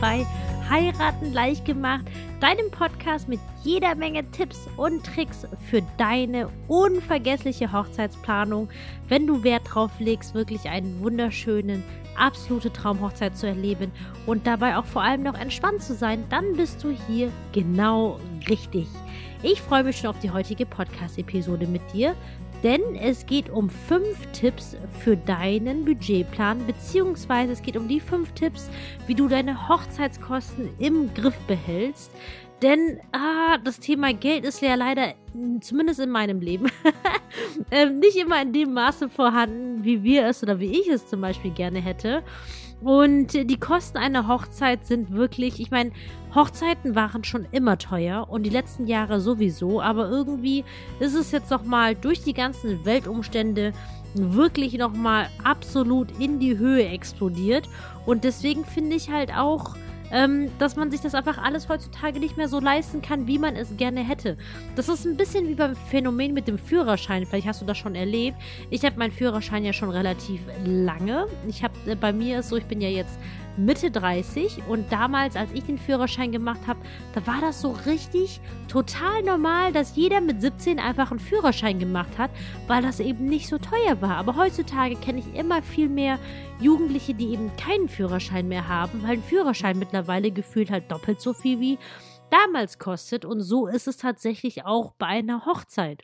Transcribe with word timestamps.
bei 0.00 0.26
Heiraten 0.68 1.32
leicht 1.32 1.64
gemacht, 1.64 2.04
deinem 2.40 2.70
Podcast 2.70 3.28
mit 3.28 3.40
jeder 3.62 3.94
Menge 3.94 4.28
Tipps 4.30 4.68
und 4.76 5.04
Tricks 5.04 5.46
für 5.70 5.82
deine 5.96 6.48
unvergessliche 6.68 7.72
Hochzeitsplanung, 7.72 8.68
wenn 9.08 9.26
du 9.26 9.44
Wert 9.44 9.62
drauf 9.64 9.92
legst, 9.98 10.34
wirklich 10.34 10.68
einen 10.68 11.00
wunderschönen, 11.00 11.84
absolute 12.16 12.72
Traumhochzeit 12.72 13.36
zu 13.36 13.46
erleben 13.46 13.92
und 14.26 14.46
dabei 14.46 14.76
auch 14.76 14.86
vor 14.86 15.02
allem 15.02 15.22
noch 15.22 15.38
entspannt 15.38 15.82
zu 15.82 15.94
sein, 15.94 16.24
dann 16.30 16.54
bist 16.56 16.82
du 16.82 16.90
hier 17.06 17.30
genau 17.52 18.18
richtig. 18.48 18.88
Ich 19.42 19.62
freue 19.62 19.84
mich 19.84 19.98
schon 19.98 20.10
auf 20.10 20.18
die 20.18 20.30
heutige 20.30 20.66
Podcast-Episode 20.66 21.66
mit 21.66 21.82
dir 21.92 22.16
denn 22.66 22.96
es 22.96 23.26
geht 23.26 23.48
um 23.48 23.70
fünf 23.70 24.26
Tipps 24.32 24.76
für 24.98 25.16
deinen 25.16 25.84
Budgetplan, 25.84 26.66
beziehungsweise 26.66 27.52
es 27.52 27.62
geht 27.62 27.76
um 27.76 27.86
die 27.86 28.00
fünf 28.00 28.32
Tipps, 28.32 28.68
wie 29.06 29.14
du 29.14 29.28
deine 29.28 29.68
Hochzeitskosten 29.68 30.70
im 30.80 31.14
Griff 31.14 31.38
behältst. 31.46 32.10
Denn 32.62 32.98
ah, 33.12 33.58
das 33.62 33.78
Thema 33.78 34.12
Geld 34.12 34.44
ist 34.44 34.62
ja 34.62 34.74
leider, 34.74 35.14
zumindest 35.60 36.00
in 36.00 36.10
meinem 36.10 36.40
Leben, 36.40 36.66
ähm, 37.70 38.00
nicht 38.00 38.16
immer 38.16 38.42
in 38.42 38.52
dem 38.52 38.72
Maße 38.72 39.10
vorhanden, 39.10 39.84
wie 39.84 40.02
wir 40.02 40.26
es 40.26 40.42
oder 40.42 40.58
wie 40.58 40.80
ich 40.80 40.88
es 40.88 41.06
zum 41.06 41.20
Beispiel 41.20 41.52
gerne 41.52 41.78
hätte. 41.78 42.24
Und 42.82 43.32
die 43.32 43.58
Kosten 43.58 43.96
einer 43.96 44.28
Hochzeit 44.28 44.86
sind 44.86 45.12
wirklich, 45.12 45.60
ich 45.60 45.70
meine, 45.70 45.92
Hochzeiten 46.34 46.94
waren 46.94 47.24
schon 47.24 47.46
immer 47.50 47.78
teuer 47.78 48.28
und 48.28 48.42
die 48.42 48.50
letzten 48.50 48.86
Jahre 48.86 49.20
sowieso, 49.20 49.80
aber 49.80 50.10
irgendwie 50.10 50.64
ist 51.00 51.14
es 51.14 51.32
jetzt 51.32 51.50
nochmal 51.50 51.94
durch 51.94 52.22
die 52.22 52.34
ganzen 52.34 52.84
Weltumstände 52.84 53.72
wirklich 54.14 54.74
nochmal 54.74 55.28
absolut 55.42 56.08
in 56.20 56.38
die 56.38 56.58
Höhe 56.58 56.86
explodiert. 56.86 57.68
Und 58.04 58.24
deswegen 58.24 58.64
finde 58.64 58.96
ich 58.96 59.10
halt 59.10 59.32
auch, 59.34 59.74
ähm, 60.12 60.50
dass 60.58 60.76
man 60.76 60.90
sich 60.90 61.00
das 61.00 61.14
einfach 61.14 61.38
alles 61.38 61.68
heutzutage 61.68 62.20
nicht 62.20 62.36
mehr 62.36 62.48
so 62.48 62.60
leisten 62.60 63.02
kann, 63.02 63.26
wie 63.26 63.38
man 63.38 63.56
es 63.56 63.76
gerne 63.76 64.06
hätte. 64.06 64.36
Das 64.74 64.88
ist 64.88 65.04
ein 65.04 65.16
bisschen 65.16 65.48
wie 65.48 65.54
beim 65.54 65.76
Phänomen 65.76 66.34
mit 66.34 66.48
dem 66.48 66.58
Führerschein. 66.58 67.26
Vielleicht 67.26 67.46
hast 67.46 67.60
du 67.60 67.66
das 67.66 67.78
schon 67.78 67.94
erlebt. 67.94 68.36
Ich 68.70 68.84
habe 68.84 68.98
meinen 68.98 69.12
Führerschein 69.12 69.64
ja 69.64 69.72
schon 69.72 69.90
relativ 69.90 70.40
lange. 70.64 71.26
Ich 71.48 71.62
habe 71.62 71.74
äh, 71.86 71.94
bei 71.94 72.12
mir 72.12 72.40
ist 72.40 72.48
so, 72.48 72.56
ich 72.56 72.66
bin 72.66 72.80
ja 72.80 72.88
jetzt 72.88 73.18
Mitte 73.56 73.90
30 73.90 74.66
und 74.68 74.90
damals, 74.92 75.36
als 75.36 75.52
ich 75.52 75.64
den 75.64 75.78
Führerschein 75.78 76.32
gemacht 76.32 76.60
habe, 76.66 76.80
da 77.14 77.26
war 77.26 77.40
das 77.40 77.60
so 77.60 77.72
richtig 77.86 78.40
total 78.68 79.22
normal, 79.22 79.72
dass 79.72 79.96
jeder 79.96 80.20
mit 80.20 80.40
17 80.40 80.78
einfach 80.78 81.10
einen 81.10 81.20
Führerschein 81.20 81.78
gemacht 81.78 82.18
hat, 82.18 82.30
weil 82.66 82.82
das 82.82 83.00
eben 83.00 83.28
nicht 83.28 83.48
so 83.48 83.58
teuer 83.58 84.00
war. 84.00 84.16
Aber 84.16 84.36
heutzutage 84.36 84.96
kenne 84.96 85.20
ich 85.20 85.34
immer 85.34 85.62
viel 85.62 85.88
mehr 85.88 86.18
Jugendliche, 86.60 87.14
die 87.14 87.32
eben 87.32 87.50
keinen 87.56 87.88
Führerschein 87.88 88.48
mehr 88.48 88.68
haben, 88.68 89.02
weil 89.02 89.12
ein 89.12 89.22
Führerschein 89.22 89.78
mittlerweile 89.78 90.30
gefühlt 90.30 90.70
halt 90.70 90.90
doppelt 90.90 91.20
so 91.20 91.32
viel 91.32 91.60
wie 91.60 91.78
damals 92.30 92.78
kostet 92.78 93.24
und 93.24 93.40
so 93.40 93.66
ist 93.66 93.86
es 93.86 93.96
tatsächlich 93.96 94.64
auch 94.64 94.92
bei 94.98 95.06
einer 95.06 95.46
Hochzeit. 95.46 96.02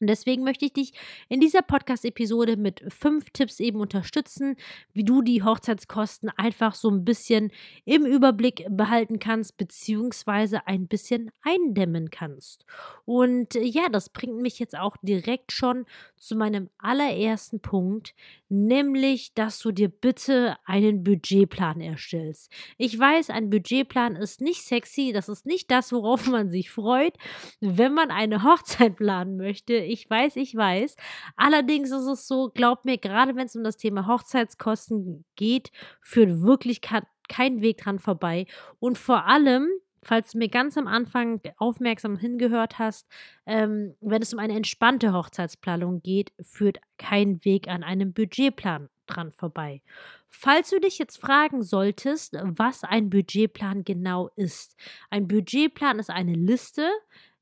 Und 0.00 0.06
deswegen 0.06 0.44
möchte 0.44 0.64
ich 0.64 0.72
dich 0.72 0.92
in 1.28 1.40
dieser 1.40 1.62
Podcast-Episode 1.62 2.56
mit 2.56 2.82
fünf 2.88 3.30
Tipps 3.30 3.60
eben 3.60 3.80
unterstützen, 3.80 4.56
wie 4.94 5.04
du 5.04 5.20
die 5.20 5.42
Hochzeitskosten 5.42 6.30
einfach 6.36 6.74
so 6.74 6.90
ein 6.90 7.04
bisschen 7.04 7.50
im 7.84 8.06
Überblick 8.06 8.66
behalten 8.70 9.18
kannst, 9.18 9.58
beziehungsweise 9.58 10.66
ein 10.66 10.86
bisschen 10.86 11.30
eindämmen 11.42 12.10
kannst. 12.10 12.64
Und 13.04 13.56
äh, 13.56 13.62
ja, 13.62 13.88
das 13.90 14.08
bringt 14.08 14.40
mich 14.40 14.58
jetzt 14.58 14.76
auch 14.76 14.96
direkt 15.02 15.52
schon 15.52 15.84
zu 16.16 16.34
meinem 16.34 16.70
allerersten 16.78 17.60
Punkt, 17.60 18.14
nämlich, 18.48 19.34
dass 19.34 19.58
du 19.58 19.70
dir 19.70 19.88
bitte 19.88 20.56
einen 20.64 21.04
Budgetplan 21.04 21.80
erstellst. 21.80 22.50
Ich 22.78 22.98
weiß, 22.98 23.30
ein 23.30 23.50
Budgetplan 23.50 24.16
ist 24.16 24.40
nicht 24.40 24.62
sexy, 24.62 25.12
das 25.12 25.28
ist 25.28 25.46
nicht 25.46 25.70
das, 25.70 25.92
worauf 25.92 26.26
man 26.26 26.48
sich 26.48 26.70
freut, 26.70 27.14
wenn 27.60 27.92
man 27.92 28.10
eine 28.10 28.42
Hochzeit 28.42 28.96
planen 28.96 29.36
möchte 29.36 29.89
ich 29.90 30.08
weiß, 30.08 30.36
ich 30.36 30.54
weiß. 30.54 30.96
Allerdings 31.36 31.90
ist 31.90 32.06
es 32.06 32.26
so, 32.26 32.50
glaub 32.54 32.84
mir, 32.84 32.98
gerade 32.98 33.36
wenn 33.36 33.46
es 33.46 33.56
um 33.56 33.64
das 33.64 33.76
Thema 33.76 34.06
Hochzeitskosten 34.06 35.24
geht, 35.36 35.70
führt 36.00 36.42
wirklich 36.42 36.80
kein 36.80 37.60
Weg 37.60 37.78
dran 37.78 37.98
vorbei. 37.98 38.46
Und 38.78 38.98
vor 38.98 39.26
allem, 39.26 39.68
falls 40.02 40.32
du 40.32 40.38
mir 40.38 40.48
ganz 40.48 40.78
am 40.78 40.86
Anfang 40.86 41.40
aufmerksam 41.58 42.16
hingehört 42.16 42.78
hast, 42.78 43.06
ähm, 43.46 43.94
wenn 44.00 44.22
es 44.22 44.32
um 44.32 44.38
eine 44.38 44.56
entspannte 44.56 45.12
Hochzeitsplanung 45.12 46.02
geht, 46.02 46.32
führt 46.40 46.78
kein 46.98 47.44
Weg 47.44 47.68
an 47.68 47.82
einem 47.82 48.12
Budgetplan 48.12 48.88
dran 49.06 49.32
vorbei. 49.32 49.82
Falls 50.28 50.70
du 50.70 50.80
dich 50.80 50.98
jetzt 50.98 51.20
fragen 51.20 51.62
solltest, 51.62 52.36
was 52.40 52.84
ein 52.84 53.10
Budgetplan 53.10 53.84
genau 53.84 54.30
ist. 54.36 54.76
Ein 55.10 55.26
Budgetplan 55.26 55.98
ist 55.98 56.10
eine 56.10 56.34
Liste, 56.34 56.88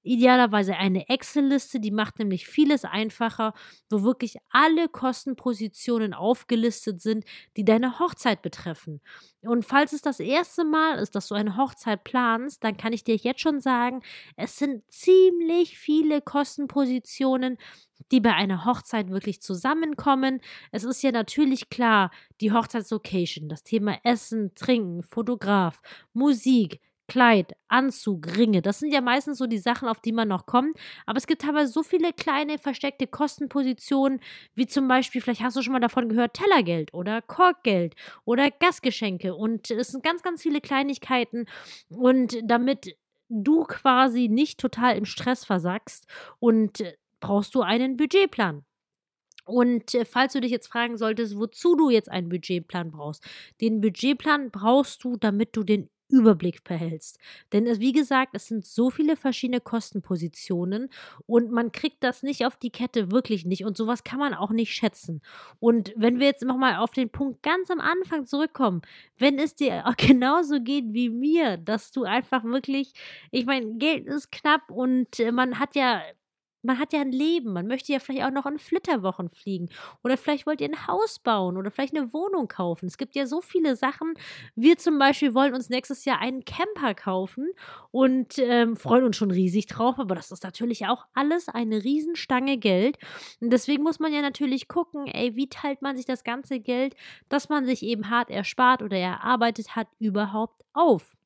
Idealerweise 0.08 0.74
eine 0.74 1.08
Excel-Liste, 1.10 1.80
die 1.80 1.90
macht 1.90 2.18
nämlich 2.18 2.46
vieles 2.46 2.84
einfacher, 2.84 3.52
wo 3.90 4.02
wirklich 4.02 4.36
alle 4.48 4.88
Kostenpositionen 4.88 6.14
aufgelistet 6.14 7.02
sind, 7.02 7.26
die 7.58 7.64
deine 7.64 7.98
Hochzeit 7.98 8.40
betreffen. 8.40 9.02
Und 9.42 9.66
falls 9.66 9.92
es 9.92 10.00
das 10.00 10.18
erste 10.18 10.64
Mal 10.64 10.98
ist, 10.98 11.14
dass 11.14 11.28
du 11.28 11.34
eine 11.34 11.58
Hochzeit 11.58 12.04
planst, 12.04 12.64
dann 12.64 12.78
kann 12.78 12.94
ich 12.94 13.04
dir 13.04 13.16
jetzt 13.16 13.42
schon 13.42 13.60
sagen, 13.60 14.00
es 14.36 14.56
sind 14.56 14.82
ziemlich 14.90 15.78
viele 15.78 16.22
Kostenpositionen, 16.22 17.58
die 18.10 18.20
bei 18.20 18.32
einer 18.32 18.64
Hochzeit 18.64 19.10
wirklich 19.10 19.42
zusammenkommen. 19.42 20.40
Es 20.72 20.84
ist 20.84 21.02
ja 21.02 21.12
natürlich 21.12 21.68
klar, 21.68 22.10
die 22.40 22.52
Hochzeitslocation, 22.52 23.48
das 23.48 23.62
Thema 23.62 23.98
Essen, 24.04 24.54
Trinken, 24.54 25.02
Fotograf, 25.02 25.82
Musik, 26.14 26.80
Kleid, 27.08 27.54
Anzug, 27.68 28.36
Ringe. 28.36 28.60
Das 28.60 28.80
sind 28.80 28.92
ja 28.92 29.00
meistens 29.00 29.38
so 29.38 29.46
die 29.46 29.56
Sachen, 29.58 29.88
auf 29.88 29.98
die 30.00 30.12
man 30.12 30.28
noch 30.28 30.44
kommt. 30.44 30.76
Aber 31.06 31.16
es 31.16 31.26
gibt 31.26 31.46
aber 31.48 31.66
so 31.66 31.82
viele 31.82 32.12
kleine 32.12 32.58
versteckte 32.58 33.06
Kostenpositionen, 33.06 34.20
wie 34.54 34.66
zum 34.66 34.88
Beispiel, 34.88 35.22
vielleicht 35.22 35.40
hast 35.40 35.56
du 35.56 35.62
schon 35.62 35.72
mal 35.72 35.80
davon 35.80 36.10
gehört, 36.10 36.34
Tellergeld 36.34 36.92
oder 36.92 37.22
Korkgeld 37.22 37.94
oder 38.26 38.50
Gastgeschenke. 38.50 39.34
Und 39.34 39.70
es 39.70 39.88
sind 39.88 40.04
ganz, 40.04 40.22
ganz 40.22 40.42
viele 40.42 40.60
Kleinigkeiten. 40.60 41.46
Und 41.88 42.36
damit 42.44 42.94
du 43.30 43.64
quasi 43.64 44.28
nicht 44.28 44.60
total 44.60 44.96
im 44.98 45.06
Stress 45.06 45.46
versackst 45.46 46.06
und 46.40 46.84
brauchst 47.20 47.54
du 47.54 47.62
einen 47.62 47.96
Budgetplan. 47.96 48.64
Und 49.46 49.94
äh, 49.94 50.04
falls 50.04 50.34
du 50.34 50.40
dich 50.40 50.50
jetzt 50.50 50.68
fragen 50.68 50.98
solltest, 50.98 51.38
wozu 51.38 51.74
du 51.74 51.90
jetzt 51.90 52.10
einen 52.10 52.28
Budgetplan 52.28 52.90
brauchst, 52.90 53.24
den 53.62 53.80
Budgetplan 53.80 54.50
brauchst 54.50 55.04
du, 55.04 55.16
damit 55.16 55.56
du 55.56 55.64
den 55.64 55.88
Überblick 56.08 56.64
behältst. 56.64 57.18
Denn 57.52 57.66
es, 57.66 57.80
wie 57.80 57.92
gesagt, 57.92 58.34
es 58.34 58.46
sind 58.46 58.64
so 58.64 58.90
viele 58.90 59.16
verschiedene 59.16 59.60
Kostenpositionen 59.60 60.88
und 61.26 61.50
man 61.50 61.72
kriegt 61.72 62.02
das 62.02 62.22
nicht 62.22 62.46
auf 62.46 62.56
die 62.56 62.70
Kette, 62.70 63.10
wirklich 63.10 63.44
nicht. 63.44 63.64
Und 63.64 63.76
sowas 63.76 64.04
kann 64.04 64.18
man 64.18 64.34
auch 64.34 64.50
nicht 64.50 64.72
schätzen. 64.72 65.22
Und 65.60 65.92
wenn 65.96 66.18
wir 66.18 66.26
jetzt 66.26 66.44
nochmal 66.44 66.76
auf 66.76 66.92
den 66.92 67.10
Punkt 67.10 67.42
ganz 67.42 67.70
am 67.70 67.80
Anfang 67.80 68.26
zurückkommen, 68.26 68.82
wenn 69.18 69.38
es 69.38 69.54
dir 69.54 69.84
auch 69.86 69.96
genauso 69.96 70.60
geht 70.60 70.92
wie 70.92 71.10
mir, 71.10 71.56
dass 71.56 71.90
du 71.90 72.04
einfach 72.04 72.44
wirklich, 72.44 72.92
ich 73.30 73.46
meine, 73.46 73.74
Geld 73.74 74.06
ist 74.06 74.32
knapp 74.32 74.70
und 74.70 75.20
äh, 75.20 75.32
man 75.32 75.58
hat 75.58 75.74
ja 75.74 76.02
man 76.62 76.78
hat 76.78 76.92
ja 76.92 77.00
ein 77.00 77.12
Leben, 77.12 77.52
man 77.52 77.66
möchte 77.66 77.92
ja 77.92 77.98
vielleicht 78.00 78.24
auch 78.24 78.32
noch 78.32 78.46
in 78.46 78.58
Flitterwochen 78.58 79.30
fliegen 79.30 79.68
oder 80.02 80.16
vielleicht 80.16 80.46
wollt 80.46 80.60
ihr 80.60 80.68
ein 80.68 80.86
Haus 80.86 81.18
bauen 81.18 81.56
oder 81.56 81.70
vielleicht 81.70 81.96
eine 81.96 82.12
Wohnung 82.12 82.48
kaufen. 82.48 82.86
Es 82.86 82.98
gibt 82.98 83.14
ja 83.14 83.26
so 83.26 83.40
viele 83.40 83.76
Sachen. 83.76 84.14
Wir 84.54 84.76
zum 84.76 84.98
Beispiel 84.98 85.34
wollen 85.34 85.54
uns 85.54 85.68
nächstes 85.68 86.04
Jahr 86.04 86.20
einen 86.20 86.44
Camper 86.44 86.94
kaufen 86.94 87.50
und 87.90 88.38
ähm, 88.38 88.76
freuen 88.76 89.04
uns 89.04 89.16
schon 89.16 89.30
riesig 89.30 89.66
drauf, 89.66 89.98
aber 89.98 90.14
das 90.14 90.30
ist 90.30 90.42
natürlich 90.44 90.86
auch 90.86 91.06
alles 91.14 91.48
eine 91.48 91.84
Riesenstange 91.84 92.58
Geld. 92.58 92.98
Und 93.40 93.50
deswegen 93.50 93.82
muss 93.82 94.00
man 94.00 94.12
ja 94.12 94.20
natürlich 94.20 94.68
gucken, 94.68 95.06
ey, 95.06 95.36
wie 95.36 95.48
teilt 95.48 95.82
man 95.82 95.96
sich 95.96 96.06
das 96.06 96.24
ganze 96.24 96.60
Geld, 96.60 96.94
das 97.28 97.48
man 97.48 97.66
sich 97.66 97.82
eben 97.82 98.10
hart 98.10 98.30
erspart 98.30 98.82
oder 98.82 98.96
erarbeitet 98.98 99.76
hat, 99.76 99.88
überhaupt 99.98 100.64
auf. 100.72 101.16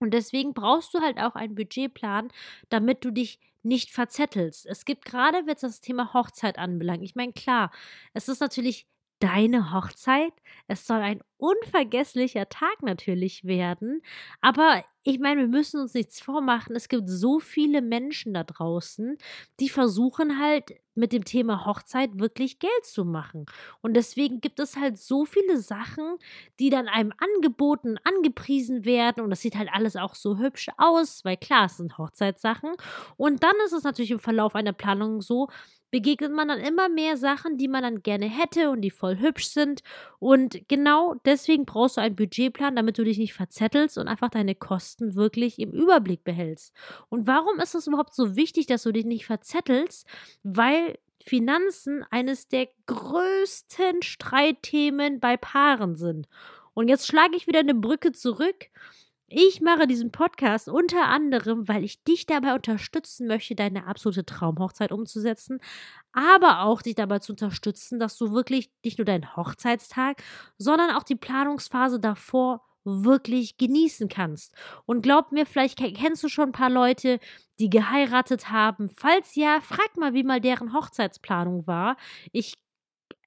Und 0.00 0.14
deswegen 0.14 0.54
brauchst 0.54 0.94
du 0.94 1.00
halt 1.00 1.18
auch 1.18 1.34
einen 1.34 1.54
Budgetplan, 1.54 2.28
damit 2.70 3.04
du 3.04 3.10
dich 3.10 3.38
nicht 3.62 3.90
verzettelst. 3.90 4.66
Es 4.66 4.84
gibt 4.84 5.04
gerade, 5.04 5.38
wenn 5.46 5.54
es 5.54 5.60
das 5.60 5.80
Thema 5.80 6.12
Hochzeit 6.14 6.58
anbelangt, 6.58 7.02
ich 7.02 7.14
meine, 7.14 7.32
klar, 7.32 7.70
es 8.14 8.28
ist 8.28 8.40
natürlich 8.40 8.86
deine 9.20 9.72
Hochzeit. 9.72 10.32
Es 10.66 10.86
soll 10.86 10.98
ein 10.98 11.22
unvergesslicher 11.36 12.48
Tag 12.48 12.82
natürlich 12.82 13.44
werden. 13.44 14.02
Aber 14.40 14.84
ich 15.02 15.18
meine, 15.18 15.42
wir 15.42 15.48
müssen 15.48 15.80
uns 15.80 15.94
nichts 15.94 16.20
vormachen. 16.20 16.76
Es 16.76 16.88
gibt 16.88 17.08
so 17.08 17.38
viele 17.40 17.80
Menschen 17.80 18.34
da 18.34 18.44
draußen, 18.44 19.16
die 19.58 19.70
versuchen 19.70 20.38
halt 20.38 20.72
mit 20.94 21.12
dem 21.12 21.24
Thema 21.24 21.64
Hochzeit 21.64 22.18
wirklich 22.18 22.58
Geld 22.58 22.84
zu 22.84 23.06
machen. 23.06 23.46
Und 23.80 23.94
deswegen 23.94 24.40
gibt 24.42 24.60
es 24.60 24.76
halt 24.76 24.98
so 24.98 25.24
viele 25.24 25.58
Sachen, 25.58 26.18
die 26.58 26.68
dann 26.68 26.88
einem 26.88 27.12
angeboten, 27.16 27.96
angepriesen 28.04 28.84
werden. 28.84 29.24
Und 29.24 29.30
das 29.30 29.40
sieht 29.40 29.56
halt 29.56 29.70
alles 29.72 29.96
auch 29.96 30.14
so 30.14 30.38
hübsch 30.38 30.68
aus, 30.76 31.24
weil 31.24 31.38
klar, 31.38 31.66
es 31.66 31.78
sind 31.78 31.96
Hochzeitssachen. 31.96 32.72
Und 33.16 33.42
dann 33.42 33.54
ist 33.64 33.72
es 33.72 33.84
natürlich 33.84 34.10
im 34.10 34.18
Verlauf 34.18 34.54
einer 34.54 34.74
Planung 34.74 35.22
so, 35.22 35.48
begegnet 35.90 36.32
man 36.32 36.48
dann 36.48 36.60
immer 36.60 36.88
mehr 36.88 37.16
Sachen, 37.16 37.56
die 37.56 37.68
man 37.68 37.82
dann 37.82 38.02
gerne 38.02 38.26
hätte 38.26 38.70
und 38.70 38.80
die 38.80 38.90
voll 38.90 39.18
hübsch 39.18 39.48
sind. 39.48 39.82
Und 40.18 40.68
genau 40.68 41.14
deswegen 41.24 41.66
brauchst 41.66 41.96
du 41.96 42.00
einen 42.00 42.16
Budgetplan, 42.16 42.76
damit 42.76 42.98
du 42.98 43.04
dich 43.04 43.18
nicht 43.18 43.34
verzettelst 43.34 43.98
und 43.98 44.08
einfach 44.08 44.30
deine 44.30 44.54
Kosten 44.54 45.14
wirklich 45.14 45.58
im 45.58 45.72
Überblick 45.72 46.24
behältst. 46.24 46.74
Und 47.08 47.26
warum 47.26 47.58
ist 47.60 47.74
es 47.74 47.86
überhaupt 47.86 48.14
so 48.14 48.36
wichtig, 48.36 48.66
dass 48.66 48.82
du 48.82 48.92
dich 48.92 49.04
nicht 49.04 49.26
verzettelst? 49.26 50.06
Weil 50.42 50.98
Finanzen 51.24 52.04
eines 52.10 52.48
der 52.48 52.68
größten 52.86 54.02
Streitthemen 54.02 55.20
bei 55.20 55.36
Paaren 55.36 55.94
sind. 55.94 56.28
Und 56.72 56.88
jetzt 56.88 57.06
schlage 57.06 57.36
ich 57.36 57.46
wieder 57.46 57.60
eine 57.60 57.74
Brücke 57.74 58.12
zurück 58.12 58.70
ich 59.32 59.60
mache 59.60 59.86
diesen 59.86 60.10
Podcast 60.10 60.68
unter 60.68 61.06
anderem, 61.06 61.68
weil 61.68 61.84
ich 61.84 62.02
dich 62.02 62.26
dabei 62.26 62.52
unterstützen 62.54 63.28
möchte, 63.28 63.54
deine 63.54 63.86
absolute 63.86 64.26
Traumhochzeit 64.26 64.90
umzusetzen, 64.90 65.60
aber 66.12 66.62
auch 66.62 66.82
dich 66.82 66.96
dabei 66.96 67.20
zu 67.20 67.32
unterstützen, 67.32 68.00
dass 68.00 68.18
du 68.18 68.32
wirklich 68.32 68.72
nicht 68.84 68.98
nur 68.98 69.04
deinen 69.04 69.36
Hochzeitstag, 69.36 70.22
sondern 70.58 70.90
auch 70.90 71.04
die 71.04 71.14
Planungsphase 71.14 72.00
davor 72.00 72.66
wirklich 72.82 73.56
genießen 73.56 74.08
kannst. 74.08 74.52
Und 74.84 75.02
glaub 75.02 75.30
mir, 75.30 75.46
vielleicht 75.46 75.78
kennst 75.78 76.24
du 76.24 76.28
schon 76.28 76.48
ein 76.48 76.52
paar 76.52 76.70
Leute, 76.70 77.20
die 77.60 77.70
geheiratet 77.70 78.50
haben. 78.50 78.88
Falls 78.88 79.36
ja, 79.36 79.60
frag 79.60 79.96
mal, 79.96 80.12
wie 80.12 80.24
mal 80.24 80.40
deren 80.40 80.72
Hochzeitsplanung 80.72 81.66
war. 81.68 81.96
Ich 82.32 82.54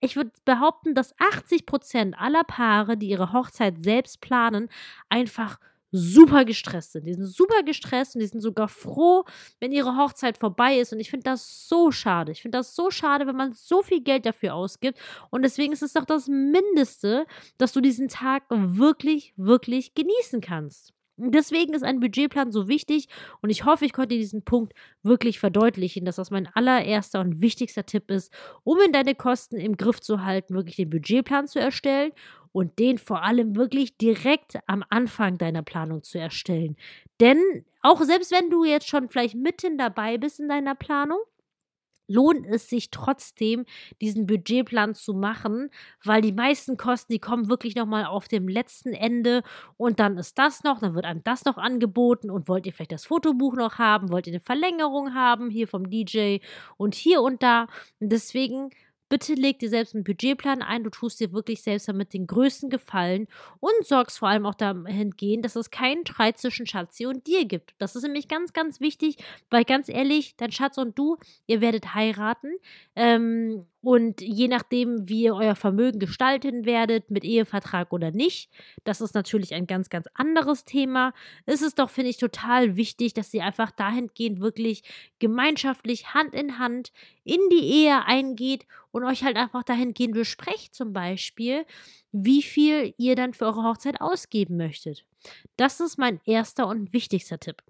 ich 0.01 0.17
würde 0.17 0.31
behaupten, 0.43 0.95
dass 0.95 1.17
80 1.17 1.65
Prozent 1.65 2.19
aller 2.19 2.43
Paare, 2.43 2.97
die 2.97 3.07
ihre 3.07 3.31
Hochzeit 3.31 3.81
selbst 3.81 4.19
planen, 4.19 4.67
einfach 5.07 5.59
super 5.93 6.43
gestresst 6.43 6.93
sind. 6.93 7.05
Die 7.05 7.13
sind 7.13 7.27
super 7.27 7.63
gestresst 7.63 8.15
und 8.15 8.21
die 8.21 8.27
sind 8.27 8.41
sogar 8.41 8.67
froh, 8.67 9.23
wenn 9.59 9.71
ihre 9.71 9.95
Hochzeit 9.95 10.37
vorbei 10.37 10.79
ist. 10.79 10.91
Und 10.91 10.99
ich 10.99 11.09
finde 11.09 11.25
das 11.25 11.69
so 11.69 11.91
schade. 11.91 12.31
Ich 12.31 12.41
finde 12.41 12.57
das 12.57 12.75
so 12.75 12.89
schade, 12.89 13.27
wenn 13.27 13.35
man 13.35 13.53
so 13.53 13.83
viel 13.83 14.01
Geld 14.01 14.25
dafür 14.25 14.55
ausgibt. 14.55 14.99
Und 15.29 15.43
deswegen 15.43 15.71
ist 15.71 15.83
es 15.83 15.93
doch 15.93 16.05
das 16.05 16.27
Mindeste, 16.27 17.25
dass 17.59 17.73
du 17.73 17.79
diesen 17.79 18.07
Tag 18.07 18.43
wirklich, 18.49 19.33
wirklich 19.37 19.93
genießen 19.93 20.41
kannst. 20.41 20.93
Deswegen 21.15 21.75
ist 21.75 21.83
ein 21.83 21.99
Budgetplan 21.99 22.51
so 22.51 22.67
wichtig 22.67 23.07
und 23.41 23.51
ich 23.51 23.65
hoffe, 23.65 23.85
ich 23.85 23.93
konnte 23.93 24.15
diesen 24.15 24.43
Punkt 24.43 24.73
wirklich 25.03 25.39
verdeutlichen, 25.39 26.05
dass 26.05 26.15
das 26.15 26.31
mein 26.31 26.47
allererster 26.47 27.19
und 27.19 27.39
wichtigster 27.39 27.85
Tipp 27.85 28.09
ist, 28.09 28.33
um 28.63 28.79
in 28.83 28.91
deine 28.91 29.13
Kosten 29.13 29.57
im 29.57 29.77
Griff 29.77 30.01
zu 30.01 30.25
halten, 30.25 30.55
wirklich 30.55 30.77
den 30.77 30.89
Budgetplan 30.89 31.47
zu 31.47 31.59
erstellen 31.59 32.13
und 32.53 32.79
den 32.79 32.97
vor 32.97 33.23
allem 33.23 33.57
wirklich 33.57 33.97
direkt 33.97 34.59
am 34.67 34.85
Anfang 34.89 35.37
deiner 35.37 35.63
Planung 35.63 36.03
zu 36.03 36.17
erstellen. 36.17 36.77
Denn 37.19 37.65
auch 37.81 38.01
selbst 38.01 38.31
wenn 38.31 38.49
du 38.49 38.63
jetzt 38.63 38.87
schon 38.87 39.09
vielleicht 39.09 39.35
mitten 39.35 39.77
dabei 39.77 40.17
bist 40.17 40.39
in 40.39 40.47
deiner 40.47 40.75
Planung, 40.75 41.19
lohnt 42.07 42.45
es 42.47 42.69
sich 42.69 42.91
trotzdem, 42.91 43.65
diesen 44.01 44.27
Budgetplan 44.27 44.93
zu 44.93 45.13
machen, 45.13 45.69
weil 46.03 46.21
die 46.21 46.33
meisten 46.33 46.77
Kosten, 46.77 47.13
die 47.13 47.19
kommen 47.19 47.49
wirklich 47.49 47.75
nochmal 47.75 48.05
auf 48.05 48.27
dem 48.27 48.47
letzten 48.47 48.93
Ende 48.93 49.41
und 49.77 49.99
dann 49.99 50.17
ist 50.17 50.37
das 50.37 50.63
noch, 50.63 50.79
dann 50.79 50.95
wird 50.95 51.05
einem 51.05 51.23
das 51.23 51.45
noch 51.45 51.57
angeboten 51.57 52.29
und 52.29 52.47
wollt 52.47 52.65
ihr 52.65 52.73
vielleicht 52.73 52.91
das 52.91 53.05
Fotobuch 53.05 53.55
noch 53.55 53.77
haben, 53.77 54.11
wollt 54.11 54.27
ihr 54.27 54.33
eine 54.33 54.39
Verlängerung 54.41 55.13
haben 55.13 55.49
hier 55.49 55.67
vom 55.67 55.89
DJ 55.89 56.37
und 56.77 56.93
hier 56.95 57.21
und 57.21 57.41
da. 57.41 57.67
Und 57.99 58.11
deswegen 58.11 58.69
Bitte 59.09 59.33
leg 59.35 59.59
dir 59.59 59.69
selbst 59.69 59.93
einen 59.93 60.03
Budgetplan 60.03 60.61
ein. 60.61 60.83
Du 60.83 60.89
tust 60.89 61.19
dir 61.19 61.31
wirklich 61.33 61.61
selbst 61.61 61.87
damit 61.87 62.13
den 62.13 62.25
größten 62.25 62.69
Gefallen 62.69 63.27
und 63.59 63.85
sorgst 63.85 64.19
vor 64.19 64.29
allem 64.29 64.45
auch 64.45 64.55
dahingehend, 64.55 65.45
dass 65.45 65.55
es 65.55 65.69
keinen 65.71 66.05
Streit 66.05 66.37
zwischen 66.39 66.65
Schatzi 66.65 67.05
und 67.05 67.27
dir 67.27 67.45
gibt. 67.45 67.75
Das 67.77 67.95
ist 67.95 68.03
nämlich 68.03 68.27
ganz, 68.27 68.53
ganz 68.53 68.79
wichtig, 68.79 69.17
weil 69.49 69.65
ganz 69.65 69.89
ehrlich, 69.89 70.35
dein 70.37 70.51
Schatz 70.51 70.77
und 70.77 70.97
du, 70.97 71.17
ihr 71.47 71.61
werdet 71.61 71.93
heiraten. 71.93 72.53
Ähm, 72.95 73.65
und 73.83 74.21
je 74.21 74.47
nachdem, 74.47 75.09
wie 75.09 75.23
ihr 75.23 75.35
euer 75.35 75.55
Vermögen 75.55 75.99
gestalten 75.99 76.63
werdet, 76.63 77.11
mit 77.11 77.25
Ehevertrag 77.25 77.91
oder 77.91 78.11
nicht, 78.11 78.49
das 78.85 79.01
ist 79.01 79.13
natürlich 79.13 79.53
ein 79.53 79.67
ganz, 79.67 79.89
ganz 79.89 80.07
anderes 80.13 80.63
Thema, 80.63 81.13
ist 81.45 81.61
es 81.61 81.75
doch, 81.75 81.89
finde 81.89 82.09
ich, 82.09 82.15
total 82.15 82.77
wichtig, 82.77 83.13
dass 83.13 83.33
ihr 83.33 83.43
einfach 83.43 83.71
dahingehend 83.71 84.39
wirklich 84.39 84.83
gemeinschaftlich 85.19 86.13
Hand 86.13 86.33
in 86.33 86.59
Hand 86.59 86.93
in 87.25 87.41
die 87.51 87.65
Ehe 87.65 88.05
eingeht 88.05 88.65
und 88.91 89.03
euch 89.03 89.25
halt 89.25 89.35
einfach 89.35 89.63
dahingehend 89.63 90.13
besprecht, 90.13 90.73
zum 90.73 90.93
Beispiel, 90.93 91.65
wie 92.13 92.41
viel 92.41 92.93
ihr 92.97 93.15
dann 93.15 93.33
für 93.33 93.47
eure 93.47 93.63
Hochzeit 93.63 93.99
ausgeben 93.99 94.55
möchtet. 94.55 95.05
Das 95.57 95.81
ist 95.81 95.97
mein 95.97 96.21
erster 96.23 96.67
und 96.67 96.93
wichtigster 96.93 97.37
Tipp. 97.37 97.61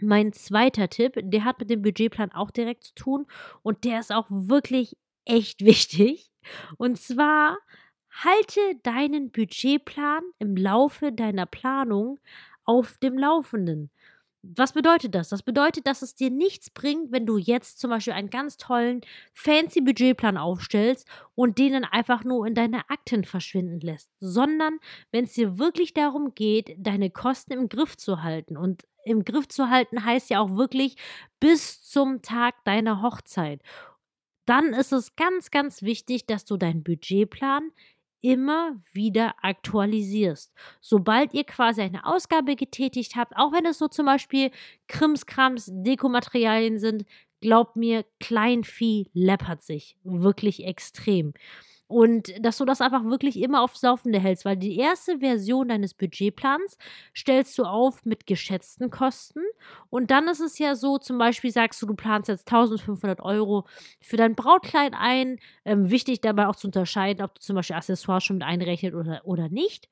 Mein 0.00 0.32
zweiter 0.32 0.88
Tipp, 0.88 1.12
der 1.22 1.44
hat 1.44 1.60
mit 1.60 1.68
dem 1.68 1.82
Budgetplan 1.82 2.32
auch 2.32 2.50
direkt 2.50 2.84
zu 2.84 2.94
tun 2.94 3.26
und 3.62 3.84
der 3.84 4.00
ist 4.00 4.12
auch 4.12 4.24
wirklich 4.30 4.96
echt 5.24 5.64
wichtig. 5.64 6.30
Und 6.78 6.98
zwar 6.98 7.58
halte 8.10 8.60
deinen 8.82 9.30
Budgetplan 9.30 10.22
im 10.38 10.56
Laufe 10.56 11.12
deiner 11.12 11.46
Planung 11.46 12.18
auf 12.64 12.98
dem 12.98 13.18
Laufenden. 13.18 13.90
Was 14.42 14.72
bedeutet 14.72 15.14
das? 15.14 15.28
Das 15.28 15.42
bedeutet, 15.42 15.86
dass 15.86 16.00
es 16.00 16.14
dir 16.14 16.30
nichts 16.30 16.70
bringt, 16.70 17.12
wenn 17.12 17.26
du 17.26 17.36
jetzt 17.36 17.78
zum 17.78 17.90
Beispiel 17.90 18.14
einen 18.14 18.30
ganz 18.30 18.56
tollen, 18.56 19.02
fancy 19.34 19.82
Budgetplan 19.82 20.38
aufstellst 20.38 21.06
und 21.34 21.58
den 21.58 21.74
dann 21.74 21.84
einfach 21.84 22.24
nur 22.24 22.46
in 22.46 22.54
deine 22.54 22.88
Akten 22.88 23.24
verschwinden 23.24 23.80
lässt, 23.80 24.10
sondern 24.18 24.78
wenn 25.12 25.24
es 25.24 25.34
dir 25.34 25.58
wirklich 25.58 25.92
darum 25.92 26.34
geht, 26.34 26.74
deine 26.78 27.10
Kosten 27.10 27.52
im 27.52 27.68
Griff 27.68 27.98
zu 27.98 28.22
halten. 28.22 28.56
Und 28.56 28.84
im 29.04 29.24
Griff 29.24 29.48
zu 29.48 29.68
halten 29.68 30.04
heißt 30.04 30.30
ja 30.30 30.40
auch 30.40 30.56
wirklich 30.56 30.96
bis 31.38 31.82
zum 31.82 32.22
Tag 32.22 32.54
deiner 32.64 33.02
Hochzeit 33.02 33.60
dann 34.50 34.72
ist 34.72 34.92
es 34.92 35.14
ganz, 35.14 35.52
ganz 35.52 35.80
wichtig, 35.82 36.26
dass 36.26 36.44
du 36.44 36.56
deinen 36.56 36.82
Budgetplan 36.82 37.70
immer 38.20 38.76
wieder 38.92 39.34
aktualisierst. 39.42 40.52
Sobald 40.80 41.32
ihr 41.34 41.44
quasi 41.44 41.82
eine 41.82 42.04
Ausgabe 42.04 42.56
getätigt 42.56 43.14
habt, 43.14 43.32
auch 43.36 43.52
wenn 43.52 43.64
es 43.64 43.78
so 43.78 43.86
zum 43.86 44.06
Beispiel 44.06 44.50
Krimskrams, 44.88 45.70
Dekomaterialien 45.72 46.80
sind, 46.80 47.06
glaubt 47.40 47.76
mir, 47.76 48.04
Kleinvieh 48.18 49.08
läppert 49.14 49.62
sich 49.62 49.96
wirklich 50.02 50.64
extrem. 50.66 51.32
Und 51.90 52.32
dass 52.38 52.56
du 52.56 52.64
das 52.64 52.80
einfach 52.80 53.04
wirklich 53.04 53.36
immer 53.40 53.62
aufs 53.62 53.82
Laufende 53.82 54.20
hältst, 54.20 54.44
weil 54.44 54.56
die 54.56 54.78
erste 54.78 55.18
Version 55.18 55.70
deines 55.70 55.92
Budgetplans 55.92 56.78
stellst 57.16 57.58
du 57.58 57.64
auf 57.64 58.04
mit 58.04 58.28
geschätzten 58.28 58.90
Kosten. 58.90 59.40
Und 59.90 60.12
dann 60.12 60.28
ist 60.28 60.38
es 60.38 60.60
ja 60.60 60.76
so, 60.76 60.98
zum 60.98 61.18
Beispiel 61.18 61.50
sagst 61.50 61.82
du, 61.82 61.86
du 61.86 61.94
planst 61.94 62.28
jetzt 62.28 62.46
1500 62.46 63.20
Euro 63.20 63.66
für 64.00 64.16
dein 64.16 64.36
Brautkleid 64.36 64.92
ein. 64.96 65.40
Ähm, 65.64 65.90
wichtig 65.90 66.20
dabei 66.20 66.46
auch 66.46 66.54
zu 66.54 66.68
unterscheiden, 66.68 67.24
ob 67.24 67.34
du 67.34 67.40
zum 67.40 67.56
Beispiel 67.56 67.74
Accessoires 67.74 68.22
schon 68.22 68.36
mit 68.36 68.46
einrechnet 68.46 68.94
oder, 68.94 69.22
oder 69.24 69.48
nicht. 69.48 69.88